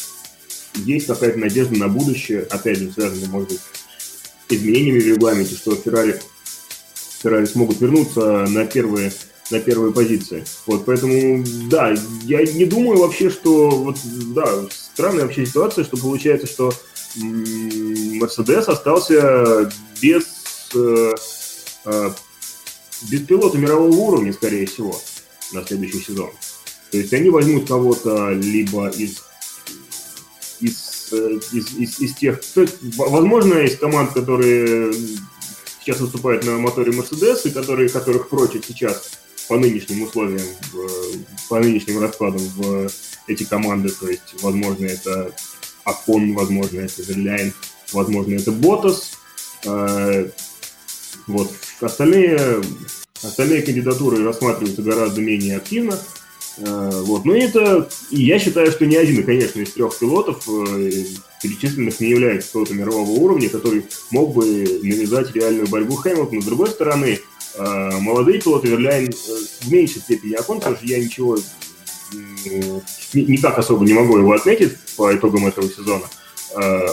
есть 0.75 1.07
какая-то 1.07 1.39
надежда 1.39 1.79
на 1.79 1.89
будущее, 1.89 2.43
опять 2.51 2.79
же, 2.79 2.93
связанная, 2.93 3.29
может 3.29 3.51
быть, 3.51 3.61
с 3.61 4.53
изменениями 4.53 5.01
в 5.01 5.07
регламенте, 5.07 5.55
что 5.55 5.75
Феррари, 5.77 6.21
Феррари 7.23 7.47
смогут 7.47 7.81
вернуться 7.81 8.47
на 8.49 8.67
первые 8.67 9.13
на 9.51 9.61
первые 9.61 9.93
позиции. 9.93 10.45
Вот, 10.67 10.85
поэтому, 10.85 11.45
да, 11.71 11.95
я 12.25 12.43
не 12.43 12.65
думаю 12.65 12.99
вообще, 12.99 13.31
что, 13.31 13.71
вот, 13.71 13.97
да, 14.35 14.47
странная 14.71 15.25
вообще 15.25 15.47
ситуация, 15.47 15.85
что 15.85 15.97
получается, 15.97 16.47
что 16.47 16.73
Мерседес 17.17 18.69
остался 18.69 19.71
без, 20.01 20.25
э, 20.75 21.15
э, 21.87 22.11
без 23.11 23.21
пилота 23.23 23.59
мирового 23.59 23.95
уровня, 23.95 24.33
скорее 24.33 24.67
всего, 24.67 25.01
на 25.53 25.65
следующий 25.65 26.01
сезон. 26.01 26.31
То 26.91 26.99
есть 26.99 27.13
они 27.13 27.31
возьмут 27.31 27.69
кого-то 27.69 28.31
либо 28.31 28.89
из, 28.89 29.23
из, 30.61 31.09
э, 31.13 31.39
из, 31.53 31.75
из, 31.77 32.01
из 32.01 32.15
тех... 32.15 32.41
То 32.55 32.63
есть, 32.63 32.77
возможно, 32.97 33.55
есть 33.55 33.79
команд, 33.79 34.13
которые 34.13 34.93
сейчас 35.81 36.01
выступают 36.01 36.45
на 36.45 36.59
моторе 36.59 36.93
Мерседес, 36.93 37.47
и 37.47 37.51
которые, 37.51 37.89
которых 37.89 38.29
прочат 38.29 38.65
сейчас 38.67 39.19
по 39.49 39.57
нынешним 39.57 40.03
условиям, 40.03 40.47
по 41.49 41.59
нынешним 41.59 42.01
раскладам 42.01 42.43
в 42.57 42.89
эти 43.27 43.45
команды. 43.45 43.89
То 43.89 44.09
есть, 44.09 44.43
возможно, 44.43 44.85
это 44.85 45.35
Акон, 45.89 46.35
возможно, 46.35 46.81
это 46.81 47.03
Верляйн, 47.03 47.53
возможно, 47.93 48.35
это 48.35 48.53
Ботас. 48.53 49.13
Э, 49.65 50.29
вот. 51.27 51.51
Остальные, 51.81 52.63
остальные 53.23 53.63
кандидатуры 53.63 54.23
рассматриваются 54.23 54.83
гораздо 54.83 55.21
менее 55.21 55.57
активно. 55.57 55.99
Э, 56.59 56.91
вот. 57.05 57.25
Но 57.25 57.35
это, 57.35 57.89
я 58.11 58.39
считаю, 58.39 58.71
что 58.71 58.85
ни 58.85 58.97
один, 58.97 59.25
конечно, 59.25 59.61
из 59.61 59.73
трех 59.73 59.99
пилотов 59.99 60.47
э, 60.49 60.91
перечисленных 61.43 62.01
не 62.01 62.11
является 62.11 62.53
пилотом 62.53 62.79
мирового 62.79 63.11
уровня, 63.11 63.49
который 63.49 63.85
мог 64.11 64.35
бы 64.35 64.45
навязать 64.83 65.35
реальную 65.35 65.69
борьбу 65.69 65.97
Хэмилтону. 65.97 66.43
С 66.43 66.47
другой 66.47 66.69
стороны, 66.69 67.21
молодые 67.57 68.41
пилоты 68.41 68.69
Верляйн 68.69 69.11
в 69.13 69.73
меньшей 69.73 70.01
степени 70.01 70.35
Акон, 70.35 70.59
потому 70.59 70.77
что 70.77 70.87
я 70.87 70.99
ничего 70.99 71.39
никак 72.13 73.59
особо 73.59 73.85
не 73.85 73.93
могу 73.93 74.19
его 74.19 74.33
отметить 74.33 74.77
по 74.97 75.15
итогам 75.15 75.47
этого 75.47 75.69
сезона. 75.69 76.05
А, 76.55 76.87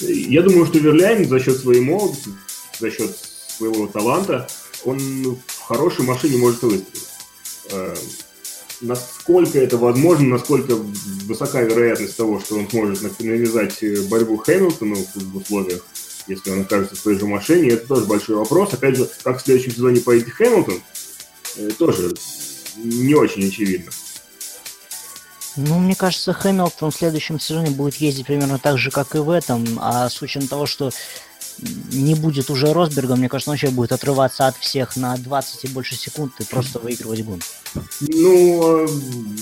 я 0.00 0.42
думаю, 0.42 0.66
что 0.66 0.78
Верляйн 0.78 1.28
за 1.28 1.40
счет 1.40 1.58
своей 1.58 1.80
молодости, 1.80 2.30
за 2.78 2.90
счет 2.90 3.16
своего 3.58 3.86
таланта, 3.86 4.48
он 4.84 4.98
в 4.98 5.60
хорошей 5.62 6.04
машине 6.04 6.38
может 6.38 6.62
выстрелить. 6.62 6.86
А, 7.72 7.94
насколько 8.80 9.58
это 9.58 9.76
возможно, 9.76 10.28
насколько 10.28 10.74
высока 10.74 11.62
вероятность 11.62 12.16
того, 12.16 12.40
что 12.40 12.56
он 12.56 12.68
сможет 12.70 13.20
навязать 13.20 13.82
борьбу 14.08 14.38
Хэмилтону 14.38 14.96
в 15.14 15.36
условиях, 15.36 15.84
если 16.26 16.50
он 16.50 16.60
окажется 16.60 16.96
в 16.96 17.00
той 17.00 17.18
же 17.18 17.26
машине, 17.26 17.70
это 17.70 17.88
тоже 17.88 18.06
большой 18.06 18.36
вопрос. 18.36 18.72
Опять 18.72 18.96
же, 18.96 19.10
как 19.22 19.38
в 19.38 19.44
следующем 19.44 19.72
сезоне 19.72 20.00
поедет 20.00 20.32
Хэмилтон, 20.32 20.80
э, 21.56 21.70
тоже 21.78 22.14
не 22.82 23.14
очень 23.14 23.48
очевидно. 23.48 23.90
Ну, 25.56 25.78
мне 25.78 25.94
кажется, 25.94 26.32
Хэмилтон 26.32 26.90
в 26.90 26.96
следующем 26.96 27.40
сезоне 27.40 27.70
будет 27.70 27.96
ездить 27.96 28.26
примерно 28.26 28.58
так 28.58 28.78
же, 28.78 28.90
как 28.90 29.14
и 29.14 29.18
в 29.18 29.30
этом, 29.30 29.78
а 29.80 30.08
с 30.08 30.22
учетом 30.22 30.48
того, 30.48 30.66
что 30.66 30.90
не 31.92 32.14
будет 32.14 32.50
уже 32.50 32.72
Росберга, 32.72 33.16
мне 33.16 33.28
кажется, 33.28 33.50
он 33.50 33.54
вообще 33.54 33.68
будет 33.68 33.92
отрываться 33.92 34.46
от 34.46 34.56
всех 34.56 34.96
на 34.96 35.16
20 35.16 35.64
и 35.64 35.68
больше 35.68 35.94
секунд 35.94 36.32
и 36.38 36.44
просто 36.44 36.78
выигрывать 36.78 37.22
гон. 37.24 37.40
Ну, 38.00 38.62
а, 38.64 38.88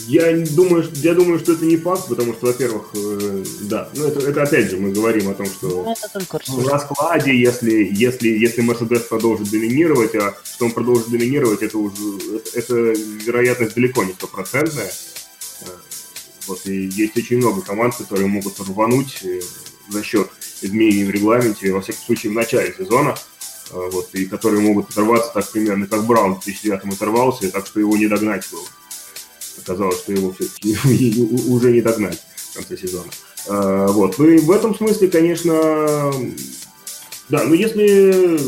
я 0.08 0.36
думаю, 0.46 0.88
я 0.96 1.14
думаю, 1.14 1.38
что 1.38 1.52
это 1.52 1.64
не 1.64 1.76
факт, 1.76 2.08
потому 2.08 2.34
что, 2.34 2.46
во-первых, 2.46 2.90
э, 2.94 3.44
да, 3.62 3.88
ну 3.94 4.06
это, 4.06 4.20
это 4.20 4.42
опять 4.42 4.70
же 4.70 4.78
мы 4.78 4.90
говорим 4.90 5.28
о 5.28 5.34
том, 5.34 5.46
что 5.46 5.68
ну, 5.68 5.92
это 5.92 6.08
только 6.12 6.40
в 6.46 6.66
раскладе, 6.66 7.38
если, 7.38 7.88
если, 7.92 8.28
если 8.28 8.62
Мерседес 8.62 9.02
продолжит 9.02 9.50
доминировать, 9.50 10.14
а 10.16 10.34
что 10.44 10.66
он 10.66 10.72
продолжит 10.72 11.08
доминировать, 11.08 11.62
это 11.62 11.78
уже 11.78 11.94
это, 12.54 12.58
это 12.58 12.74
вероятность 12.74 13.74
далеко 13.74 14.04
не 14.04 14.12
стопроцентная. 14.12 14.90
Вот, 16.48 16.66
и 16.66 16.86
есть 16.86 17.16
очень 17.16 17.36
много 17.36 17.60
команд, 17.60 17.94
которые 17.94 18.26
могут 18.26 18.58
рвануть 18.58 19.18
э, 19.22 19.40
за 19.90 20.02
счет 20.02 20.30
изменений 20.62 21.04
в 21.04 21.10
регламенте, 21.10 21.72
во 21.72 21.82
всяком 21.82 22.02
случае, 22.02 22.32
в 22.32 22.34
начале 22.34 22.74
сезона, 22.76 23.14
э, 23.70 23.90
вот, 23.92 24.08
и 24.14 24.24
которые 24.24 24.62
могут 24.62 24.88
оторваться 24.90 25.30
так 25.32 25.50
примерно, 25.52 25.86
как 25.86 26.06
Браун 26.06 26.36
в 26.36 26.44
2009 26.44 26.94
оторвался, 26.94 27.46
и 27.46 27.50
так 27.50 27.66
что 27.66 27.80
его 27.80 27.96
не 27.96 28.06
догнать 28.06 28.48
было. 28.50 28.64
Оказалось, 29.62 29.98
что 29.98 30.12
его 30.12 30.32
все-таки 30.32 30.76
уже 31.48 31.70
не 31.70 31.82
догнать 31.82 32.22
в 32.52 32.54
конце 32.54 32.78
сезона. 32.78 33.10
Э, 33.46 33.86
вот. 33.90 34.18
Ну 34.18 34.26
и 34.26 34.38
в 34.38 34.50
этом 34.50 34.74
смысле, 34.74 35.08
конечно, 35.08 36.12
да, 37.28 37.44
ну 37.44 37.52
если, 37.52 38.40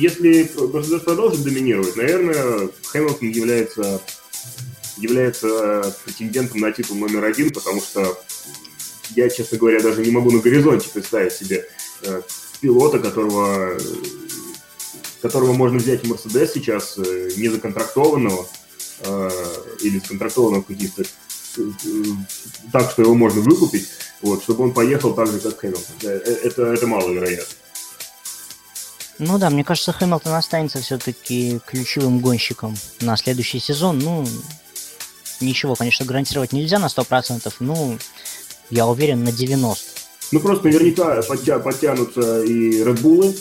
если 0.00 0.50
Мерседес 0.72 1.02
продолжит 1.02 1.42
доминировать, 1.42 1.96
наверное, 1.96 2.70
Хэмилтон 2.86 3.28
является 3.28 4.00
является 5.04 5.46
э, 5.48 5.92
претендентом 6.04 6.60
на 6.60 6.72
титул 6.72 6.96
номер 6.96 7.24
один, 7.24 7.50
потому 7.52 7.80
что 7.80 8.18
я, 9.10 9.28
честно 9.28 9.58
говоря, 9.58 9.80
даже 9.80 10.02
не 10.02 10.10
могу 10.10 10.30
на 10.30 10.40
горизонте 10.40 10.88
представить 10.88 11.32
себе 11.32 11.66
э, 12.02 12.22
пилота, 12.60 12.98
которого, 12.98 13.78
которого 15.22 15.52
можно 15.52 15.78
взять 15.78 16.04
в 16.04 16.08
Мерседес 16.08 16.52
сейчас, 16.52 16.98
э, 16.98 17.30
не 17.36 17.48
законтрактованного, 17.48 18.46
э, 19.00 19.30
или 19.80 19.98
сконтрактованного 19.98 20.62
каких-то 20.62 21.04
так, 22.72 22.90
что 22.90 23.02
его 23.02 23.14
можно 23.14 23.40
выкупить, 23.40 23.88
вот, 24.22 24.42
чтобы 24.42 24.64
он 24.64 24.74
поехал 24.74 25.14
так 25.14 25.28
же, 25.28 25.38
как 25.38 25.60
Хэмилтон. 25.60 25.84
Это, 26.02 26.64
это 26.64 26.86
маловероятно. 26.86 27.54
Ну 29.20 29.38
да, 29.38 29.50
мне 29.50 29.62
кажется, 29.62 29.92
Хэмилтон 29.92 30.32
останется 30.32 30.80
все-таки 30.80 31.60
ключевым 31.66 32.18
гонщиком 32.18 32.76
на 33.00 33.16
следующий 33.16 33.60
сезон. 33.60 34.00
Ну, 34.00 34.26
ничего, 35.44 35.74
конечно, 35.74 36.06
гарантировать 36.06 36.52
нельзя 36.52 36.78
на 36.78 36.86
100%, 36.86 37.52
ну, 37.60 37.98
я 38.70 38.86
уверен, 38.86 39.24
на 39.24 39.28
90%. 39.28 39.76
Ну, 40.32 40.40
просто 40.40 40.64
наверняка 40.64 41.22
подтя 41.22 41.58
подтянутся 41.58 42.42
и 42.42 42.82
Red 42.82 43.00
Bull 43.00 43.36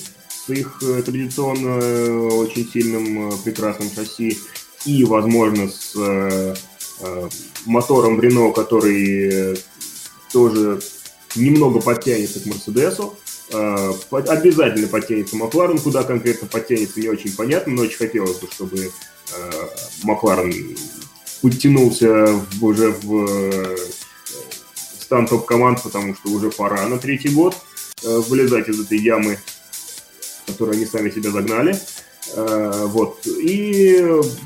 с 0.45 0.49
их 0.49 0.81
э, 0.83 1.01
традиционно 1.01 1.79
э, 1.81 2.11
очень 2.11 2.69
сильным 2.69 3.29
э, 3.29 3.37
прекрасным 3.43 3.89
шасси, 3.89 4.37
и, 4.85 5.03
возможно, 5.05 5.69
с 5.69 5.93
э, 5.95 6.55
э, 6.99 7.29
мотором 7.65 8.19
Рено, 8.19 8.51
который 8.51 9.57
тоже 10.31 10.81
немного 11.35 11.79
подтянется 11.79 12.39
к 12.41 12.45
Мерседесу. 12.45 13.17
Обязательно 14.11 14.87
подтянется 14.87 15.35
Макларен, 15.35 15.77
куда 15.77 16.03
конкретно 16.03 16.47
подтянется, 16.47 16.99
не 16.99 17.09
очень 17.09 17.35
понятно, 17.35 17.73
но 17.73 17.81
очень 17.83 17.97
хотелось 17.97 18.37
бы, 18.39 18.47
чтобы 18.51 18.91
Макларен 20.03 20.75
подтянулся 21.43 22.41
уже 22.61 22.89
в 22.89 23.25
э, 23.27 23.77
стан 24.99 25.27
топ-команд, 25.27 25.83
потому 25.83 26.15
что 26.15 26.29
уже 26.29 26.49
пора 26.49 26.87
на 26.87 26.97
третий 26.97 27.29
год 27.29 27.55
вылезать 28.01 28.67
из 28.67 28.81
этой 28.81 28.97
ямы, 28.97 29.37
которую 30.47 30.75
они 30.75 30.85
сами 30.85 31.11
себя 31.11 31.29
загнали. 31.29 31.77
Вот. 32.35 33.25
И, 33.27 34.03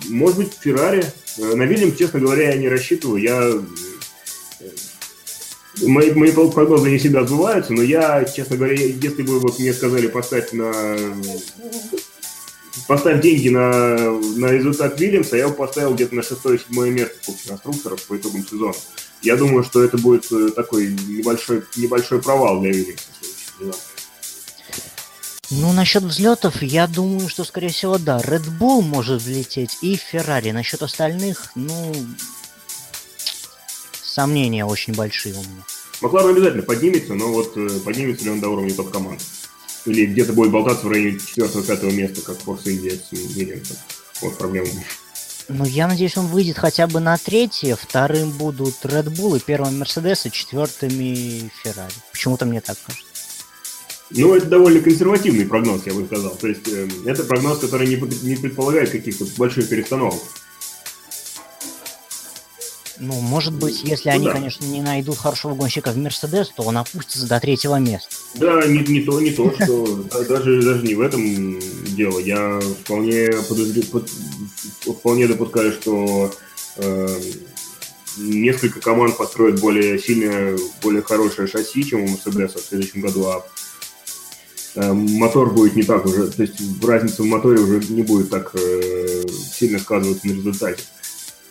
может 0.09 0.37
быть, 0.37 0.53
Феррари. 0.59 1.05
На 1.37 1.63
Вильям, 1.63 1.95
честно 1.95 2.19
говоря, 2.19 2.51
я 2.51 2.57
не 2.57 2.67
рассчитываю. 2.67 3.21
Я 3.21 3.61
Мои, 5.83 6.11
мои 6.11 6.31
прогнозы 6.31 6.89
не 6.89 6.97
всегда 6.97 7.23
сбываются, 7.23 7.73
но 7.73 7.83
я, 7.83 8.25
честно 8.25 8.57
говоря, 8.57 8.73
если 8.73 9.21
бы 9.21 9.39
вот 9.39 9.59
мне 9.59 9.73
сказали 9.73 10.07
поставить 10.07 10.51
на 10.53 10.97
поставь 12.87 13.21
деньги 13.21 13.49
на, 13.49 13.97
на 14.35 14.47
результат 14.47 14.99
Вильямса, 14.99 15.37
я 15.37 15.47
бы 15.47 15.55
поставил 15.55 15.93
где-то 15.93 16.15
на 16.15 16.23
шестое-седьмое 16.23 16.91
место 16.91 17.15
в 17.21 17.25
Кубке 17.25 17.49
конструкторов 17.49 18.03
по 18.03 18.17
итогам 18.17 18.45
сезона. 18.45 18.73
Я 19.21 19.35
думаю, 19.35 19.63
что 19.63 19.83
это 19.83 19.97
будет 19.97 20.31
э, 20.31 20.49
такой 20.49 20.87
небольшой, 20.87 21.63
небольшой 21.75 22.21
провал 22.21 22.61
для 22.61 22.71
Вильямса 22.71 23.03
Ну, 25.49 25.73
насчет 25.73 26.03
взлетов, 26.03 26.61
я 26.61 26.87
думаю, 26.87 27.29
что, 27.29 27.43
скорее 27.43 27.69
всего, 27.69 27.97
да, 27.97 28.19
Red 28.19 28.45
Bull 28.59 28.81
может 28.81 29.21
взлететь 29.21 29.77
и 29.81 29.95
Ferrari. 29.95 30.53
Насчет 30.53 30.83
остальных, 30.83 31.51
ну, 31.55 31.93
сомнения 34.03 34.65
очень 34.65 34.93
большие 34.93 35.35
у 35.35 35.39
меня. 35.39 35.63
Макларен 36.01 36.29
обязательно 36.29 36.63
поднимется, 36.63 37.15
но 37.15 37.31
вот 37.31 37.57
э, 37.57 37.79
поднимется 37.83 38.25
ли 38.25 38.31
он 38.31 38.39
до 38.39 38.49
уровня 38.49 38.73
топ-команды? 38.73 39.23
Или 39.87 40.05
где-то 40.05 40.33
будет 40.33 40.51
болтаться 40.51 40.85
в 40.85 40.91
районе 40.91 41.17
4-5 41.17 41.91
места, 41.93 42.21
как 42.21 42.37
Форс 42.39 42.67
Индия 42.67 42.91
с 42.91 43.11
Вильямсом. 43.11 43.77
Вот 44.21 44.37
проблема. 44.37 44.67
Ну, 45.49 45.63
я 45.65 45.87
надеюсь, 45.87 46.17
он 46.17 46.27
выйдет 46.27 46.57
хотя 46.57 46.87
бы 46.87 46.99
на 46.99 47.17
третье, 47.17 47.77
вторым 47.77 48.31
будут 48.31 48.75
Red 48.83 49.05
Bull 49.15 49.37
и 49.37 49.39
первым 49.39 49.79
Мерседес, 49.79 50.25
и 50.25 50.31
четвертыми 50.31 51.49
Феррари. 51.63 51.93
Почему-то 52.11 52.45
мне 52.45 52.59
так 52.59 52.77
кажется. 52.85 53.05
Ну, 54.09 54.35
это 54.35 54.45
довольно 54.47 54.81
консервативный 54.81 55.45
прогноз, 55.45 55.85
я 55.85 55.93
бы 55.93 56.05
сказал. 56.05 56.35
То 56.35 56.47
есть, 56.47 56.67
э, 56.67 56.87
это 57.05 57.23
прогноз, 57.23 57.59
который 57.59 57.87
не, 57.87 57.95
не 58.23 58.35
предполагает 58.35 58.89
каких-то 58.89 59.25
больших 59.37 59.69
перестановок. 59.69 60.21
Ну, 62.99 63.13
может 63.21 63.53
быть, 63.53 63.83
если 63.83 64.09
ну, 64.09 64.15
они, 64.15 64.25
да. 64.25 64.33
конечно, 64.33 64.65
не 64.65 64.81
найдут 64.81 65.17
хорошего 65.17 65.53
гонщика 65.53 65.91
в 65.91 65.97
Мерседес, 65.97 66.51
то 66.55 66.63
он 66.63 66.77
опустится 66.77 67.27
до 67.27 67.39
третьего 67.39 67.77
места. 67.77 68.09
Да, 68.35 68.65
не, 68.65 68.79
не 68.79 69.01
то, 69.01 69.21
не 69.21 69.31
то, 69.31 69.53
что 69.53 70.03
даже, 70.29 70.61
даже 70.61 70.85
не 70.85 70.95
в 70.95 71.01
этом 71.01 71.59
дело. 71.95 72.19
Я 72.19 72.59
вполне 72.83 73.29
подозрю, 73.47 73.83
под, 73.83 74.09
вполне 74.81 75.27
допускаю, 75.27 75.73
что 75.73 76.31
э, 76.77 77.19
несколько 78.17 78.79
команд 78.79 79.17
построят 79.17 79.59
более 79.59 79.99
сильное, 79.99 80.57
более 80.81 81.03
хорошее 81.03 81.47
шасси, 81.47 81.83
чем 81.83 82.03
у 82.03 82.07
Мерседеса 82.07 82.59
в 82.59 82.65
следующем 82.65 83.01
году, 83.01 83.25
а 83.27 83.45
э, 84.75 84.93
мотор 84.93 85.53
будет 85.53 85.75
не 85.75 85.83
так 85.83 86.05
уже, 86.05 86.27
то 86.27 86.41
есть 86.41 86.55
разница 86.83 87.21
в 87.21 87.27
моторе 87.27 87.59
уже 87.59 87.81
не 87.89 88.01
будет 88.01 88.29
так 88.29 88.51
э, 88.55 89.23
сильно 89.53 89.77
сказываться 89.79 90.27
на 90.27 90.31
результате. 90.31 90.83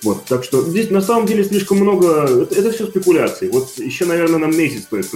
Вот, 0.02 0.24
так 0.26 0.44
что 0.44 0.62
здесь 0.62 0.90
на 0.90 1.00
самом 1.00 1.26
деле 1.26 1.44
слишком 1.44 1.78
много, 1.78 2.42
это, 2.42 2.54
это 2.54 2.70
все 2.70 2.87
спекуляции. 2.87 3.48
Вот 3.48 3.76
еще, 3.78 4.04
наверное, 4.04 4.38
нам 4.38 4.56
месяц 4.56 4.85
стоит, 4.85 5.09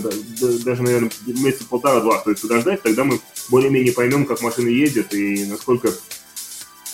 даже, 0.65 0.83
наверное, 0.83 1.11
месяца 1.27 1.65
полтора-два 1.69 2.21
стоит 2.21 2.41
подождать, 2.41 2.83
тогда 2.83 3.05
мы 3.05 3.21
более-менее 3.51 3.93
поймем, 3.93 4.25
как 4.25 4.41
машины 4.41 4.69
ездят 4.69 5.13
и 5.15 5.45
насколько 5.45 5.93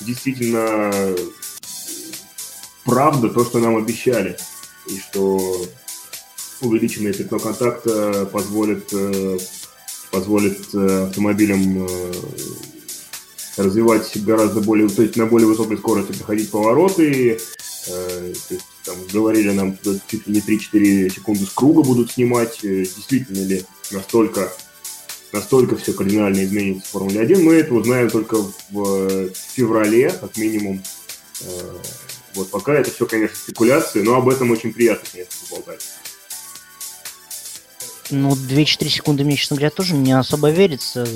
действительно 0.01 0.93
правда 2.85 3.29
то, 3.29 3.45
что 3.45 3.59
нам 3.59 3.77
обещали. 3.77 4.37
И 4.87 4.99
что 4.99 5.67
увеличенное 6.61 7.13
пятно 7.13 7.39
контакта 7.39 8.27
позволит, 8.27 8.89
э, 8.93 9.39
позволит 10.11 10.75
э, 10.75 11.07
автомобилям 11.09 11.87
э, 11.87 12.13
развивать 13.57 14.17
гораздо 14.23 14.61
более, 14.61 14.89
то 14.89 15.03
есть 15.03 15.17
на 15.17 15.27
более 15.27 15.49
высокой 15.49 15.77
скорости 15.79 16.13
проходить 16.13 16.51
повороты, 16.51 17.41
то 17.87 18.55
есть, 18.55 18.65
там, 18.85 18.97
говорили 19.13 19.51
нам, 19.51 19.79
чуть 20.09 20.27
ли 20.27 20.35
не 20.35 20.41
3-4 20.41 21.11
секунды 21.11 21.47
с 21.47 21.51
круга 21.51 21.83
будут 21.83 22.13
снимать. 22.13 22.65
Э, 22.65 22.83
действительно 22.83 23.45
ли 23.45 23.65
настолько, 23.91 24.53
настолько 25.33 25.77
все 25.77 25.93
кардинально 25.93 26.45
изменится 26.45 26.89
в 26.89 26.91
Формуле 26.91 27.21
1, 27.21 27.45
мы 27.45 27.55
это 27.55 27.75
узнаем 27.75 28.11
только 28.11 28.39
в 28.71 29.29
феврале, 29.55 30.11
как 30.11 30.37
минимум. 30.37 30.83
Э, 31.43 31.77
вот 32.35 32.51
пока 32.51 32.75
это 32.75 32.91
все, 32.91 33.07
конечно, 33.07 33.37
спекуляции, 33.37 34.03
но 34.03 34.17
об 34.17 34.29
этом 34.29 34.51
очень 34.51 34.73
приятно, 34.73 35.09
конечно, 35.11 35.35
поболтать. 35.49 35.83
Ну, 38.11 38.35
2-4 38.35 38.89
секунды 38.89 39.25
мне, 39.25 39.37
честно 39.37 39.57
говоря, 39.57 39.71
тоже 39.71 39.95
не 39.95 40.13
особо 40.13 40.51
верится. 40.51 41.07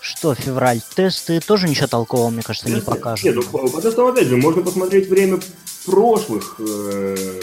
Что, 0.00 0.34
февраль? 0.34 0.80
Тесты 0.96 1.40
тоже 1.40 1.68
ничего 1.68 1.86
толкового, 1.86 2.30
мне 2.30 2.42
кажется, 2.42 2.68
не 2.68 2.80
покажут. 2.80 3.24
Нет, 3.24 3.36
ну, 3.36 3.68
по 3.68 3.80
тестам, 3.80 4.06
опять 4.06 4.26
же, 4.26 4.36
можно 4.36 4.62
посмотреть 4.62 5.08
время 5.08 5.40
прошлых 5.84 6.56
э, 6.58 7.40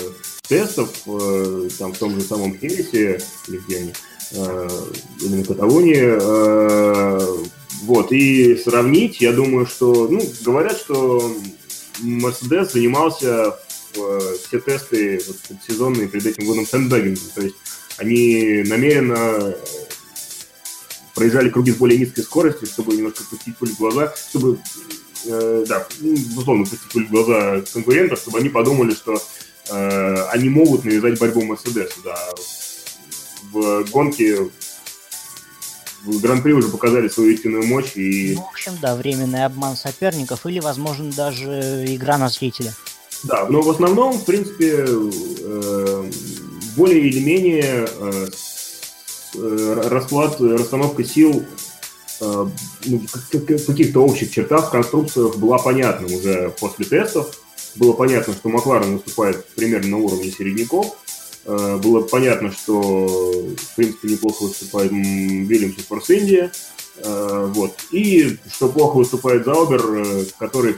тестов, 0.47 0.89
э, 1.05 1.69
там, 1.77 1.93
в 1.93 1.97
том 1.97 2.15
же 2.15 2.21
самом 2.21 2.57
Хересе, 2.57 3.21
или 3.47 3.57
где 3.57 3.77
они, 3.77 3.93
э, 4.31 4.69
или 5.21 5.35
на 5.35 5.43
Каталонии, 5.43 6.17
э, 6.19 7.45
вот, 7.83 8.11
и 8.11 8.55
сравнить, 8.55 9.21
я 9.21 9.31
думаю, 9.31 9.65
что, 9.65 10.07
ну, 10.09 10.21
говорят, 10.41 10.77
что 10.77 11.35
Мерседес 11.99 12.73
занимался 12.73 13.57
э, 13.95 14.19
все 14.47 14.59
тесты 14.59 15.21
вот, 15.27 15.37
сезонные 15.67 16.07
перед 16.07 16.25
этим 16.25 16.45
годом 16.45 16.65
сэндбэггингом, 16.65 17.29
то 17.35 17.41
есть 17.41 17.55
они 17.97 18.63
намеренно 18.65 19.55
проезжали 21.19 21.49
круги 21.49 21.71
с 21.71 21.75
более 21.75 21.99
низкой 21.99 22.21
скоростью, 22.21 22.67
чтобы 22.67 22.95
немножко 22.95 23.23
пустить 23.29 23.57
пуль 23.57 23.69
в 23.69 23.77
глаза, 23.77 24.13
чтобы, 24.29 24.57
э, 25.25 25.65
да, 25.67 25.85
ну, 25.99 26.13
условно, 26.37 26.63
пустить 26.63 26.89
пуль 26.93 27.05
в 27.07 27.11
глаза 27.11 27.61
конкурентов, 27.73 28.19
чтобы 28.19 28.39
они 28.39 28.47
подумали, 28.47 28.93
что 28.93 29.21
э, 29.69 30.15
они 30.31 30.47
могут 30.47 30.85
навязать 30.85 31.19
борьбу 31.19 31.43
Мерседесу, 31.43 31.99
да. 32.05 32.17
В 33.51 33.83
гонке 33.91 34.49
в 36.05 36.21
Гран-при 36.21 36.53
уже 36.53 36.69
показали 36.69 37.09
свою 37.09 37.31
истинную 37.31 37.67
мощь 37.67 37.95
и... 37.95 38.35
Ну, 38.35 38.43
в 38.43 38.49
общем, 38.51 38.77
да, 38.81 38.95
временный 38.95 39.43
обман 39.43 39.75
соперников 39.75 40.45
или, 40.45 40.61
возможно, 40.61 41.11
даже 41.11 41.83
игра 41.85 42.17
на 42.17 42.29
зрителя. 42.29 42.73
Да, 43.23 43.45
но 43.49 43.61
в 43.61 43.69
основном, 43.69 44.17
в 44.17 44.23
принципе, 44.23 44.85
э, 44.87 46.11
более 46.77 47.09
или 47.09 47.19
менее 47.19 47.89
э, 47.89 48.27
расклад, 49.35 50.39
расстановка 50.39 51.03
сил 51.03 51.45
э, 52.21 52.47
ну, 52.85 53.01
в 53.07 53.65
каких-то 53.67 53.99
общих 53.99 54.31
чертах 54.31 54.67
в 54.67 54.71
конструкциях 54.71 55.37
была 55.37 55.57
понятна 55.57 56.07
уже 56.07 56.53
после 56.59 56.85
тестов. 56.85 57.37
Было 57.75 57.93
понятно, 57.93 58.33
что 58.33 58.49
Макларен 58.49 58.97
выступает 58.97 59.45
примерно 59.49 59.89
на 59.89 59.97
уровне 59.97 60.31
середняков. 60.31 60.97
Было 61.45 62.01
понятно, 62.01 62.51
что 62.51 62.81
в 62.87 63.75
принципе 63.75 64.09
неплохо 64.09 64.43
выступает 64.43 64.91
Вильямс 64.91 65.77
и 65.77 65.81
Форс 65.81 66.09
Индия. 66.09 66.51
Вот. 67.03 67.75
И 67.91 68.37
что 68.51 68.69
плохо 68.69 68.97
выступает 68.97 69.45
Заубер, 69.45 70.25
который 70.37 70.75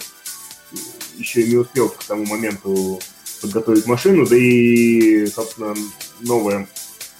еще 1.17 1.43
не 1.43 1.55
успел 1.55 1.89
к 1.89 2.03
тому 2.03 2.25
моменту 2.25 2.99
подготовить 3.41 3.87
машину, 3.87 4.27
да 4.27 4.35
и, 4.35 5.25
собственно, 5.27 5.75
новая 6.19 6.67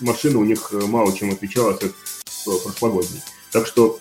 машина 0.02 0.40
у 0.40 0.46
них 0.46 0.72
мало 0.72 1.16
чем 1.16 1.32
отличалась 1.32 1.82
от 1.84 2.64
прошлогодней. 2.64 3.22
Так 3.52 3.68
что, 3.68 4.00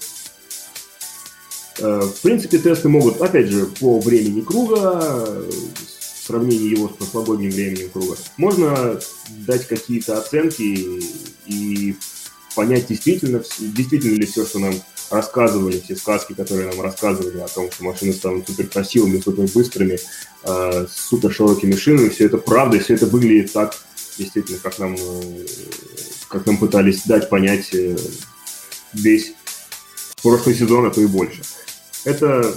э, 1.78 2.00
в 2.00 2.20
принципе, 2.22 2.58
тесты 2.58 2.88
могут, 2.88 3.20
опять 3.20 3.48
же, 3.48 3.66
по 3.66 4.00
времени 4.00 4.40
круга, 4.40 5.44
в 5.48 6.26
сравнении 6.26 6.70
его 6.70 6.88
с 6.88 6.92
прошлогодним 6.92 7.50
временем 7.50 7.90
круга. 7.90 8.16
Можно 8.36 9.00
дать 9.28 9.66
какие-то 9.66 10.18
оценки 10.18 11.02
и 11.46 11.96
понять, 12.54 12.86
действительно, 12.86 13.42
действительно 13.58 14.16
ли 14.16 14.26
все, 14.26 14.46
что 14.46 14.60
нам 14.60 14.74
рассказывали, 15.10 15.80
все 15.80 15.96
сказки, 15.96 16.34
которые 16.34 16.68
нам 16.68 16.80
рассказывали 16.80 17.40
о 17.40 17.48
том, 17.48 17.70
что 17.72 17.84
машины 17.84 18.12
станут 18.12 18.46
супер 18.46 18.68
красивыми, 18.68 19.20
супер 19.20 19.48
быстрыми, 19.52 19.98
э, 20.44 20.86
с 20.86 21.08
супер 21.08 21.32
широкими 21.32 21.74
шинами, 21.74 22.08
все 22.08 22.26
это 22.26 22.38
правда, 22.38 22.76
и 22.76 22.80
все 22.80 22.94
это 22.94 23.06
выглядит 23.06 23.52
так, 23.52 23.76
действительно, 24.20 24.58
как 24.58 24.78
нам, 24.78 24.94
э, 24.94 25.46
как 26.28 26.46
нам 26.46 26.58
пытались 26.58 27.02
дать 27.04 27.28
понять 27.28 27.74
э, 27.74 27.96
весь 28.92 29.32
прошлый 30.22 30.54
сезон, 30.54 30.86
а 30.86 30.90
то 30.90 31.00
и 31.00 31.06
больше. 31.06 31.42
Это, 32.04 32.54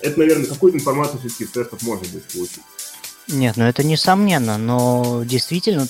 это 0.00 0.18
наверное, 0.18 0.46
какую-то 0.46 0.78
информацию 0.78 1.20
все-таки 1.20 1.44
из 1.44 1.50
тестов 1.50 1.82
можно 1.82 2.08
будет 2.08 2.24
получить. 2.24 2.62
Нет, 3.28 3.56
ну 3.56 3.64
это 3.64 3.82
несомненно, 3.82 4.56
но 4.56 5.22
действительно 5.24 5.88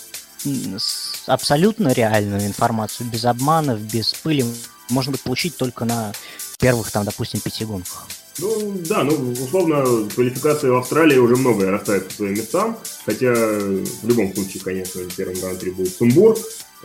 абсолютно 1.26 1.92
реальную 1.92 2.46
информацию, 2.46 3.08
без 3.08 3.24
обманов, 3.24 3.80
без 3.80 4.14
пыли, 4.14 4.44
можно 4.88 5.12
будет 5.12 5.22
получить 5.22 5.56
только 5.56 5.84
на 5.84 6.12
первых, 6.58 6.90
там, 6.90 7.04
допустим, 7.04 7.40
пяти 7.40 7.64
гонках. 7.64 8.08
Ну, 8.38 8.74
да, 8.86 9.02
ну, 9.02 9.32
условно, 9.32 10.08
квалификация 10.14 10.70
в 10.70 10.76
Австралии 10.76 11.16
уже 11.16 11.36
многое 11.36 11.70
расставит 11.70 12.08
по 12.08 12.14
своим 12.14 12.34
местам, 12.34 12.78
хотя 13.06 13.32
в 13.32 14.08
любом 14.08 14.34
случае, 14.34 14.62
конечно, 14.62 15.00
в 15.02 15.14
первом 15.14 15.40
гран-при 15.40 15.70
будет 15.70 15.96
сумбур, 15.96 16.36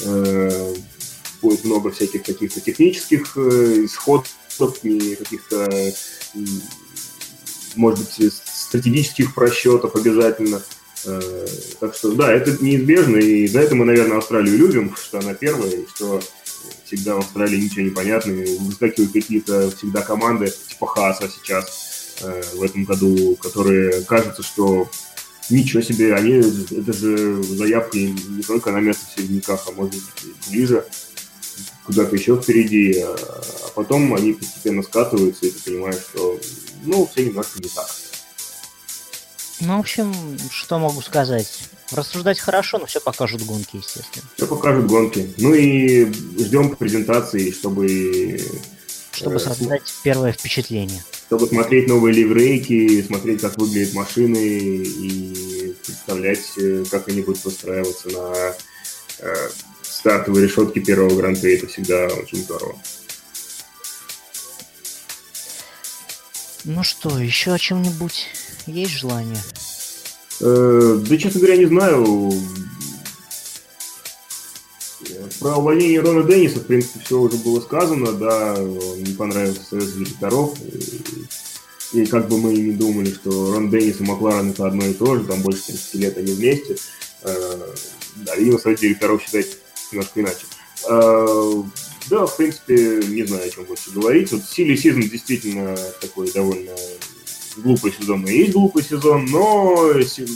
э, 0.01 0.73
будет 1.41 1.65
много 1.65 1.91
всяких 1.91 2.23
каких-то 2.23 2.61
технических 2.61 3.33
э, 3.35 3.85
исходов, 3.85 4.27
каких-то, 4.57 5.93
может 7.75 7.99
быть, 7.99 8.33
стратегических 8.33 9.33
просчетов 9.33 9.95
обязательно. 9.95 10.61
Э, 11.05 11.47
так 11.79 11.95
что, 11.95 12.13
да, 12.13 12.31
это 12.31 12.63
неизбежно, 12.63 13.17
и 13.17 13.47
за 13.47 13.59
это 13.59 13.75
мы, 13.75 13.85
наверное, 13.85 14.19
Австралию 14.19 14.57
любим, 14.57 14.95
что 14.95 15.19
она 15.19 15.33
первая, 15.33 15.71
и 15.71 15.87
что 15.87 16.21
всегда 16.85 17.15
в 17.15 17.19
Австралии 17.19 17.61
ничего 17.61 17.83
не 17.83 17.91
понятно, 17.91 18.33
выскакивают 18.59 19.13
какие-то 19.13 19.71
всегда 19.71 20.01
команды, 20.01 20.53
типа 20.69 20.87
Хаса 20.87 21.29
сейчас 21.29 22.15
э, 22.21 22.43
в 22.55 22.63
этом 22.63 22.83
году, 22.83 23.35
которые 23.35 24.01
кажется, 24.03 24.43
что 24.43 24.89
ничего 25.49 25.81
себе, 25.81 26.15
они, 26.15 26.33
это 26.33 26.93
же 26.93 27.41
заявки 27.43 28.15
не 28.29 28.43
только 28.43 28.71
на 28.71 28.79
место 28.79 29.05
в 29.05 29.19
середняках, 29.19 29.63
а 29.67 29.71
может 29.71 29.93
быть 29.93 30.03
ближе, 30.49 30.85
куда-то 31.85 32.15
еще 32.15 32.39
впереди, 32.39 32.99
а 33.01 33.17
потом 33.75 34.13
они 34.13 34.33
постепенно 34.33 34.83
скатываются, 34.83 35.45
и 35.45 35.51
ты 35.51 35.59
понимаешь, 35.71 36.01
что, 36.09 36.39
ну, 36.83 37.07
все 37.07 37.25
немножко 37.25 37.59
не 37.59 37.69
так. 37.69 37.87
Ну, 39.59 39.77
в 39.77 39.79
общем, 39.79 40.13
что 40.49 40.79
могу 40.79 41.01
сказать? 41.01 41.69
Рассуждать 41.91 42.39
хорошо, 42.39 42.77
но 42.77 42.85
все 42.85 43.01
покажут 43.01 43.43
гонки, 43.43 43.77
естественно. 43.77 44.25
Все 44.35 44.47
покажут 44.47 44.87
гонки. 44.87 45.33
Ну 45.37 45.53
и 45.53 46.05
ждем 46.39 46.75
презентации, 46.75 47.51
чтобы... 47.51 48.39
Чтобы 49.11 49.35
э, 49.35 49.39
создать 49.39 49.93
первое 50.03 50.31
впечатление. 50.31 51.03
Чтобы 51.27 51.47
смотреть 51.47 51.87
новые 51.87 52.13
ливрейки, 52.13 53.01
смотреть, 53.01 53.41
как 53.41 53.57
выглядят 53.57 53.93
машины 53.93 54.37
и 54.37 55.75
представлять, 55.85 56.57
э, 56.57 56.85
как 56.89 57.09
они 57.09 57.21
будут 57.21 57.43
выстраиваться 57.43 58.09
на 58.09 58.55
э, 59.19 59.49
стартовой 59.81 60.43
решетке 60.43 60.79
первого 60.79 61.13
гран-при. 61.15 61.57
Это 61.57 61.67
всегда 61.67 62.07
очень 62.07 62.37
здорово. 62.43 62.75
Ну 66.63 66.83
что, 66.83 67.17
еще 67.19 67.53
о 67.53 67.59
чем-нибудь 67.59 68.27
есть 68.67 68.91
желание? 68.91 69.41
Э, 70.41 70.99
да, 71.07 71.17
честно 71.17 71.39
говоря, 71.39 71.57
не 71.57 71.65
знаю. 71.65 72.33
Про 75.39 75.57
увольнение 75.57 75.99
Рона 75.99 76.23
Денниса, 76.23 76.59
в 76.59 76.65
принципе, 76.65 76.99
все 77.03 77.19
уже 77.19 77.37
было 77.37 77.59
сказано, 77.61 78.11
да, 78.13 78.57
не 78.57 79.13
понравился 79.13 79.63
союз 79.63 79.93
директоров. 79.93 80.53
И, 81.93 82.05
как 82.05 82.27
бы 82.27 82.37
мы 82.37 82.53
не 82.53 82.71
думали, 82.71 83.11
что 83.11 83.53
Рон 83.53 83.69
Деннис 83.69 83.99
и 83.99 84.03
Макларен 84.03 84.51
это 84.51 84.65
одно 84.65 84.85
и 84.85 84.93
то 84.93 85.15
же, 85.15 85.25
там 85.25 85.41
больше 85.41 85.67
30 85.67 85.93
лет 85.95 86.17
они 86.17 86.33
вместе. 86.33 86.77
Э, 87.23 87.73
да, 88.15 88.35
видимо, 88.35 88.57
совет 88.57 88.79
директоров 88.79 89.21
считает 89.21 89.57
немножко 89.91 90.21
иначе. 90.21 90.45
Э, 90.89 91.63
да, 92.09 92.25
в 92.25 92.37
принципе, 92.37 93.01
не 93.07 93.23
знаю, 93.25 93.45
о 93.45 93.49
чем 93.49 93.65
больше 93.65 93.91
говорить. 93.91 94.31
Вот 94.31 94.41
Сили 94.43 94.75
Сизон 94.75 95.01
действительно 95.01 95.75
такой 95.99 96.31
довольно 96.31 96.71
глупый 97.57 97.91
сезон 97.91 98.25
и 98.25 98.33
есть 98.33 98.53
глупый 98.53 98.83
сезон, 98.83 99.25
но 99.25 99.75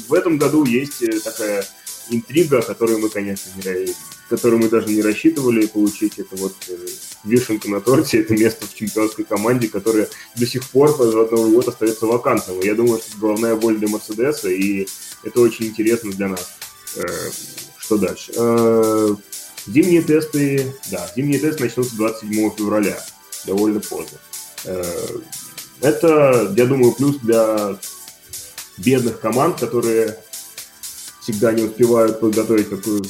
в 0.07 0.13
этом 0.13 0.37
году 0.37 0.65
есть 0.65 1.01
э, 1.01 1.19
такая 1.19 1.65
интрига, 2.09 2.61
которую 2.61 2.99
мы, 2.99 3.09
конечно, 3.09 3.49
не, 3.55 3.93
которую 4.29 4.61
мы 4.61 4.69
даже 4.69 4.87
не 4.87 5.01
рассчитывали 5.01 5.65
получить. 5.65 6.19
Это 6.19 6.35
вот 6.35 6.55
э, 6.67 6.77
вишенка 7.23 7.69
на 7.69 7.81
торте, 7.81 8.21
это 8.21 8.33
место 8.33 8.67
в 8.67 8.73
чемпионской 8.73 9.25
команде, 9.25 9.67
которое 9.67 10.09
до 10.35 10.45
сих 10.45 10.69
пор 10.69 10.95
по 10.95 11.05
Новый 11.05 11.51
год 11.51 11.67
остается 11.67 12.05
вакантным. 12.05 12.59
Я 12.61 12.75
думаю, 12.75 12.99
что 12.99 13.09
это 13.09 13.19
головная 13.19 13.55
боль 13.55 13.77
для 13.77 13.87
Мерседеса, 13.87 14.49
и 14.49 14.87
это 15.23 15.41
очень 15.41 15.67
интересно 15.67 16.11
для 16.11 16.29
нас. 16.29 16.51
Э, 16.97 17.05
что 17.77 17.97
дальше? 17.97 18.33
Зимние 19.67 20.03
тесты, 20.03 20.73
да, 20.91 21.11
зимние 21.15 21.39
тесты 21.39 21.63
начнутся 21.63 21.95
27 21.95 22.55
февраля, 22.55 23.03
довольно 23.45 23.79
поздно. 23.79 24.19
Это, 25.81 26.53
я 26.55 26.65
думаю, 26.65 26.93
плюс 26.93 27.17
для 27.17 27.77
бедных 28.77 29.19
команд, 29.19 29.59
которые 29.59 30.17
всегда 31.21 31.51
не 31.53 31.63
успевают 31.63 32.19
подготовить 32.19 32.69
какую 32.69 33.03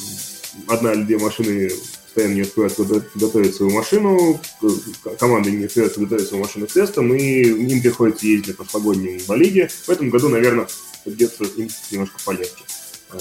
одна 0.68 0.94
или 0.94 1.04
две 1.04 1.18
машины 1.18 1.70
постоянно 2.16 2.34
не 2.34 2.42
успевают 2.44 2.76
подготовить 2.76 3.56
свою 3.56 3.72
машину, 3.74 4.40
команды 5.20 5.52
не 5.52 5.66
успевают 5.66 5.96
подготовить 5.96 6.28
свою 6.28 6.44
машину 6.44 6.68
к 6.68 6.72
тестам, 6.72 7.14
и 7.14 7.44
им 7.44 7.82
приходится 7.82 8.26
ездить 8.26 8.48
на 8.48 8.54
прошлогоднем 8.54 9.20
болиде. 9.28 9.70
В 9.86 9.90
этом 9.90 10.10
году, 10.10 10.30
наверное, 10.30 10.66
придется 11.04 11.44
им 11.44 11.68
немножко 11.92 12.18
полегче. 12.24 12.64
Э, 13.12 13.18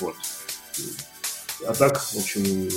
вот. 0.00 0.14
А 1.66 1.74
так, 1.74 1.98
в 1.98 2.16
общем, 2.18 2.68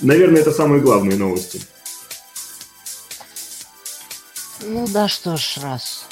наверное, 0.00 0.40
это 0.40 0.50
самые 0.50 0.82
главные 0.82 1.16
новости. 1.16 1.60
Ну 4.62 4.88
да, 4.88 5.08
что 5.08 5.36
ж, 5.36 5.58
раз 5.62 6.06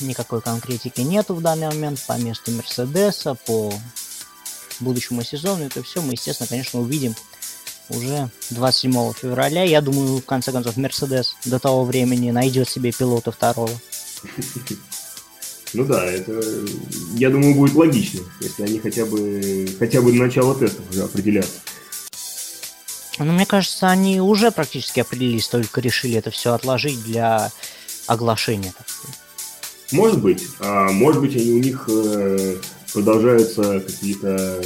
никакой 0.00 0.42
конкретики 0.42 1.00
нету 1.00 1.34
в 1.34 1.40
данный 1.40 1.68
момент 1.68 2.00
по 2.06 2.18
месту 2.18 2.50
Мерседеса, 2.52 3.34
по 3.34 3.72
будущему 4.80 5.22
сезону, 5.22 5.64
это 5.64 5.82
все 5.82 6.02
мы, 6.02 6.12
естественно, 6.12 6.48
конечно, 6.48 6.80
увидим 6.80 7.14
уже 7.88 8.30
27 8.50 9.12
февраля. 9.14 9.62
Я 9.62 9.80
думаю, 9.80 10.18
в 10.18 10.24
конце 10.24 10.52
концов, 10.52 10.76
Мерседес 10.76 11.36
до 11.44 11.58
того 11.58 11.84
времени 11.84 12.30
найдет 12.30 12.68
себе 12.68 12.92
пилота 12.92 13.32
второго. 13.32 13.70
Ну 15.72 15.84
да, 15.84 16.04
это, 16.04 16.40
я 17.16 17.28
думаю, 17.28 17.54
будет 17.54 17.74
логично, 17.74 18.20
если 18.40 18.62
они 18.62 18.78
хотя 18.78 19.04
бы, 19.04 19.68
хотя 19.78 20.00
бы 20.00 20.12
на 20.12 20.24
начало 20.24 20.54
тестов 20.54 20.84
уже 20.90 21.02
определятся. 21.02 21.60
Ну, 23.18 23.32
мне 23.32 23.46
кажется, 23.46 23.88
они 23.88 24.20
уже 24.20 24.50
практически 24.50 25.00
определились, 25.00 25.48
только 25.48 25.80
решили 25.80 26.16
это 26.18 26.30
все 26.30 26.52
отложить 26.52 27.02
для 27.02 27.50
оглашения. 28.06 28.72
Может 29.92 30.20
быть. 30.20 30.42
А 30.60 30.90
может 30.90 31.20
быть, 31.20 31.36
они, 31.36 31.52
у 31.52 31.58
них 31.58 31.88
э, 31.88 32.56
продолжаются 32.92 33.80
какие-то 33.80 34.60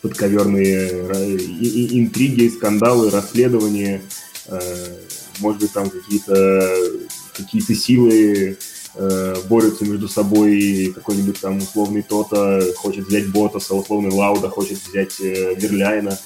подковерные 0.00 0.88
э, 0.88 1.36
интриги, 1.92 2.48
скандалы, 2.48 3.10
расследования. 3.10 4.02
Э, 4.46 4.60
может 5.40 5.60
быть, 5.60 5.72
там 5.72 5.90
какие-то 5.90 6.78
какие-то 7.36 7.74
силы 7.74 8.58
борются 9.48 9.86
между 9.86 10.06
собой, 10.06 10.92
какой-нибудь 10.94 11.40
там 11.40 11.56
условный 11.56 12.02
Тота 12.02 12.62
хочет 12.76 13.06
взять 13.06 13.26
Ботаса, 13.28 13.74
условный 13.74 14.10
Лауда 14.10 14.50
хочет 14.50 14.78
взять 14.86 15.18
Верляйна. 15.18 16.18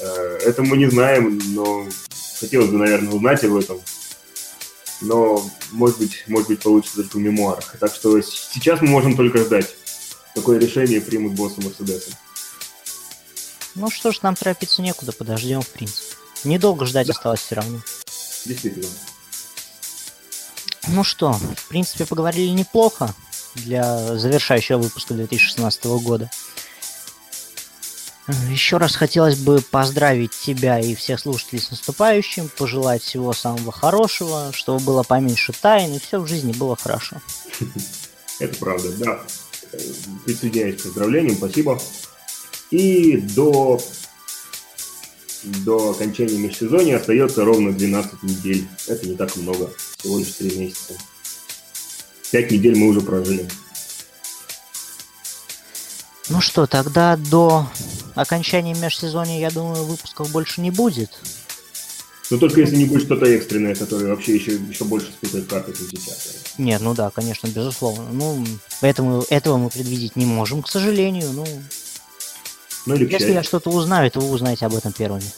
Это 0.00 0.62
мы 0.62 0.76
не 0.76 0.90
знаем, 0.90 1.40
но 1.54 1.86
хотелось 2.40 2.70
бы, 2.70 2.78
наверное, 2.78 3.12
узнать 3.12 3.44
об 3.44 3.56
этом. 3.56 3.80
Но, 5.00 5.44
может 5.72 5.98
быть, 5.98 6.24
может 6.28 6.48
быть, 6.48 6.60
получится 6.60 7.02
только 7.02 7.16
в 7.16 7.20
мемуарах. 7.20 7.76
Так 7.78 7.94
что 7.94 8.20
сейчас 8.20 8.80
мы 8.80 8.88
можем 8.88 9.16
только 9.16 9.38
ждать, 9.38 9.74
какое 10.34 10.58
решение 10.58 11.00
примут 11.00 11.34
боссы 11.34 11.60
Мерседеса. 11.60 12.16
Ну 13.74 13.90
что 13.90 14.12
ж, 14.12 14.22
нам 14.22 14.36
торопиться 14.36 14.82
некуда, 14.82 15.12
подождем, 15.12 15.62
в 15.62 15.68
принципе. 15.68 16.16
Недолго 16.44 16.84
ждать 16.86 17.06
да. 17.06 17.12
осталось 17.12 17.40
все 17.40 17.56
равно. 17.56 17.80
Действительно. 18.44 18.88
Ну 20.88 21.04
что, 21.04 21.32
в 21.32 21.68
принципе, 21.68 22.04
поговорили 22.04 22.50
неплохо 22.50 23.14
для 23.54 24.18
завершающего 24.18 24.78
выпуска 24.78 25.14
2016 25.14 25.84
года. 25.84 26.30
Еще 28.50 28.76
раз 28.76 28.94
хотелось 28.94 29.36
бы 29.36 29.60
поздравить 29.70 30.32
тебя 30.32 30.78
и 30.78 30.94
всех 30.94 31.20
слушателей 31.20 31.60
с 31.60 31.70
наступающим, 31.70 32.48
пожелать 32.56 33.02
всего 33.02 33.32
самого 33.32 33.72
хорошего, 33.72 34.52
чтобы 34.52 34.84
было 34.84 35.02
поменьше 35.02 35.52
тайн 35.52 35.94
и 35.94 35.98
все 35.98 36.20
в 36.20 36.26
жизни 36.26 36.52
было 36.52 36.76
хорошо. 36.76 37.20
Это 38.38 38.56
правда, 38.58 38.90
да. 38.92 39.20
Присоединяюсь 40.24 40.80
к 40.80 40.84
поздравлениям, 40.84 41.36
спасибо. 41.36 41.80
И 42.70 43.18
до, 43.18 43.80
до 45.44 45.90
окончания 45.90 46.38
межсезонья 46.38 46.96
остается 46.96 47.44
ровно 47.44 47.72
12 47.72 48.22
недель. 48.22 48.66
Это 48.86 49.06
не 49.06 49.16
так 49.16 49.36
много, 49.36 49.70
всего 49.98 50.18
лишь 50.18 50.32
3 50.32 50.58
месяца. 50.58 50.94
5 52.32 52.50
недель 52.50 52.76
мы 52.76 52.88
уже 52.88 53.00
прожили. 53.00 53.48
Ну 56.32 56.40
что, 56.40 56.66
тогда 56.66 57.18
до 57.18 57.66
окончания 58.14 58.72
межсезонья, 58.72 59.38
я 59.38 59.50
думаю, 59.50 59.84
выпусков 59.84 60.30
больше 60.30 60.62
не 60.62 60.70
будет. 60.70 61.10
Но 62.30 62.38
только 62.38 62.60
если 62.60 62.76
не 62.76 62.86
будет 62.86 63.02
что-то 63.02 63.26
экстренное, 63.26 63.74
которое 63.74 64.06
вообще 64.06 64.36
еще, 64.36 64.52
еще 64.54 64.84
больше 64.84 65.08
спутает 65.08 65.46
карты, 65.46 65.74
чем 65.74 65.90
сейчас. 65.90 66.54
Нет, 66.56 66.80
ну 66.80 66.94
да, 66.94 67.10
конечно, 67.10 67.48
безусловно. 67.48 68.08
Ну, 68.10 68.46
поэтому 68.80 69.26
этого 69.28 69.58
мы 69.58 69.68
предвидеть 69.68 70.16
не 70.16 70.24
можем, 70.24 70.62
к 70.62 70.70
сожалению. 70.70 71.30
Ну, 71.32 71.44
ну 72.86 72.94
или 72.94 73.12
если 73.12 73.32
я 73.32 73.42
что-то 73.42 73.68
узнаю, 73.68 74.10
то 74.10 74.20
вы 74.20 74.30
узнаете 74.30 74.64
об 74.64 74.74
этом 74.74 74.92
первыми. 74.92 75.30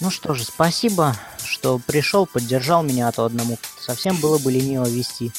Ну 0.00 0.10
что 0.10 0.34
же, 0.34 0.42
спасибо, 0.42 1.16
что 1.44 1.78
пришел, 1.78 2.26
поддержал 2.26 2.82
меня, 2.82 3.06
а 3.06 3.12
то 3.12 3.24
одному 3.24 3.60
совсем 3.80 4.16
было 4.16 4.38
бы 4.38 4.50
лениво 4.50 4.88
вести. 4.88 5.30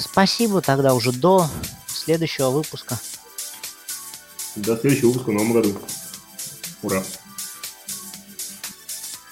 Спасибо 0.00 0.60
тогда 0.60 0.94
уже 0.94 1.12
до 1.12 1.48
следующего 1.86 2.50
выпуска. 2.50 2.98
До 4.56 4.76
следующего 4.76 5.08
выпуска 5.08 5.30
в 5.30 5.32
новом 5.32 5.52
году. 5.52 5.78
Ура! 6.82 7.02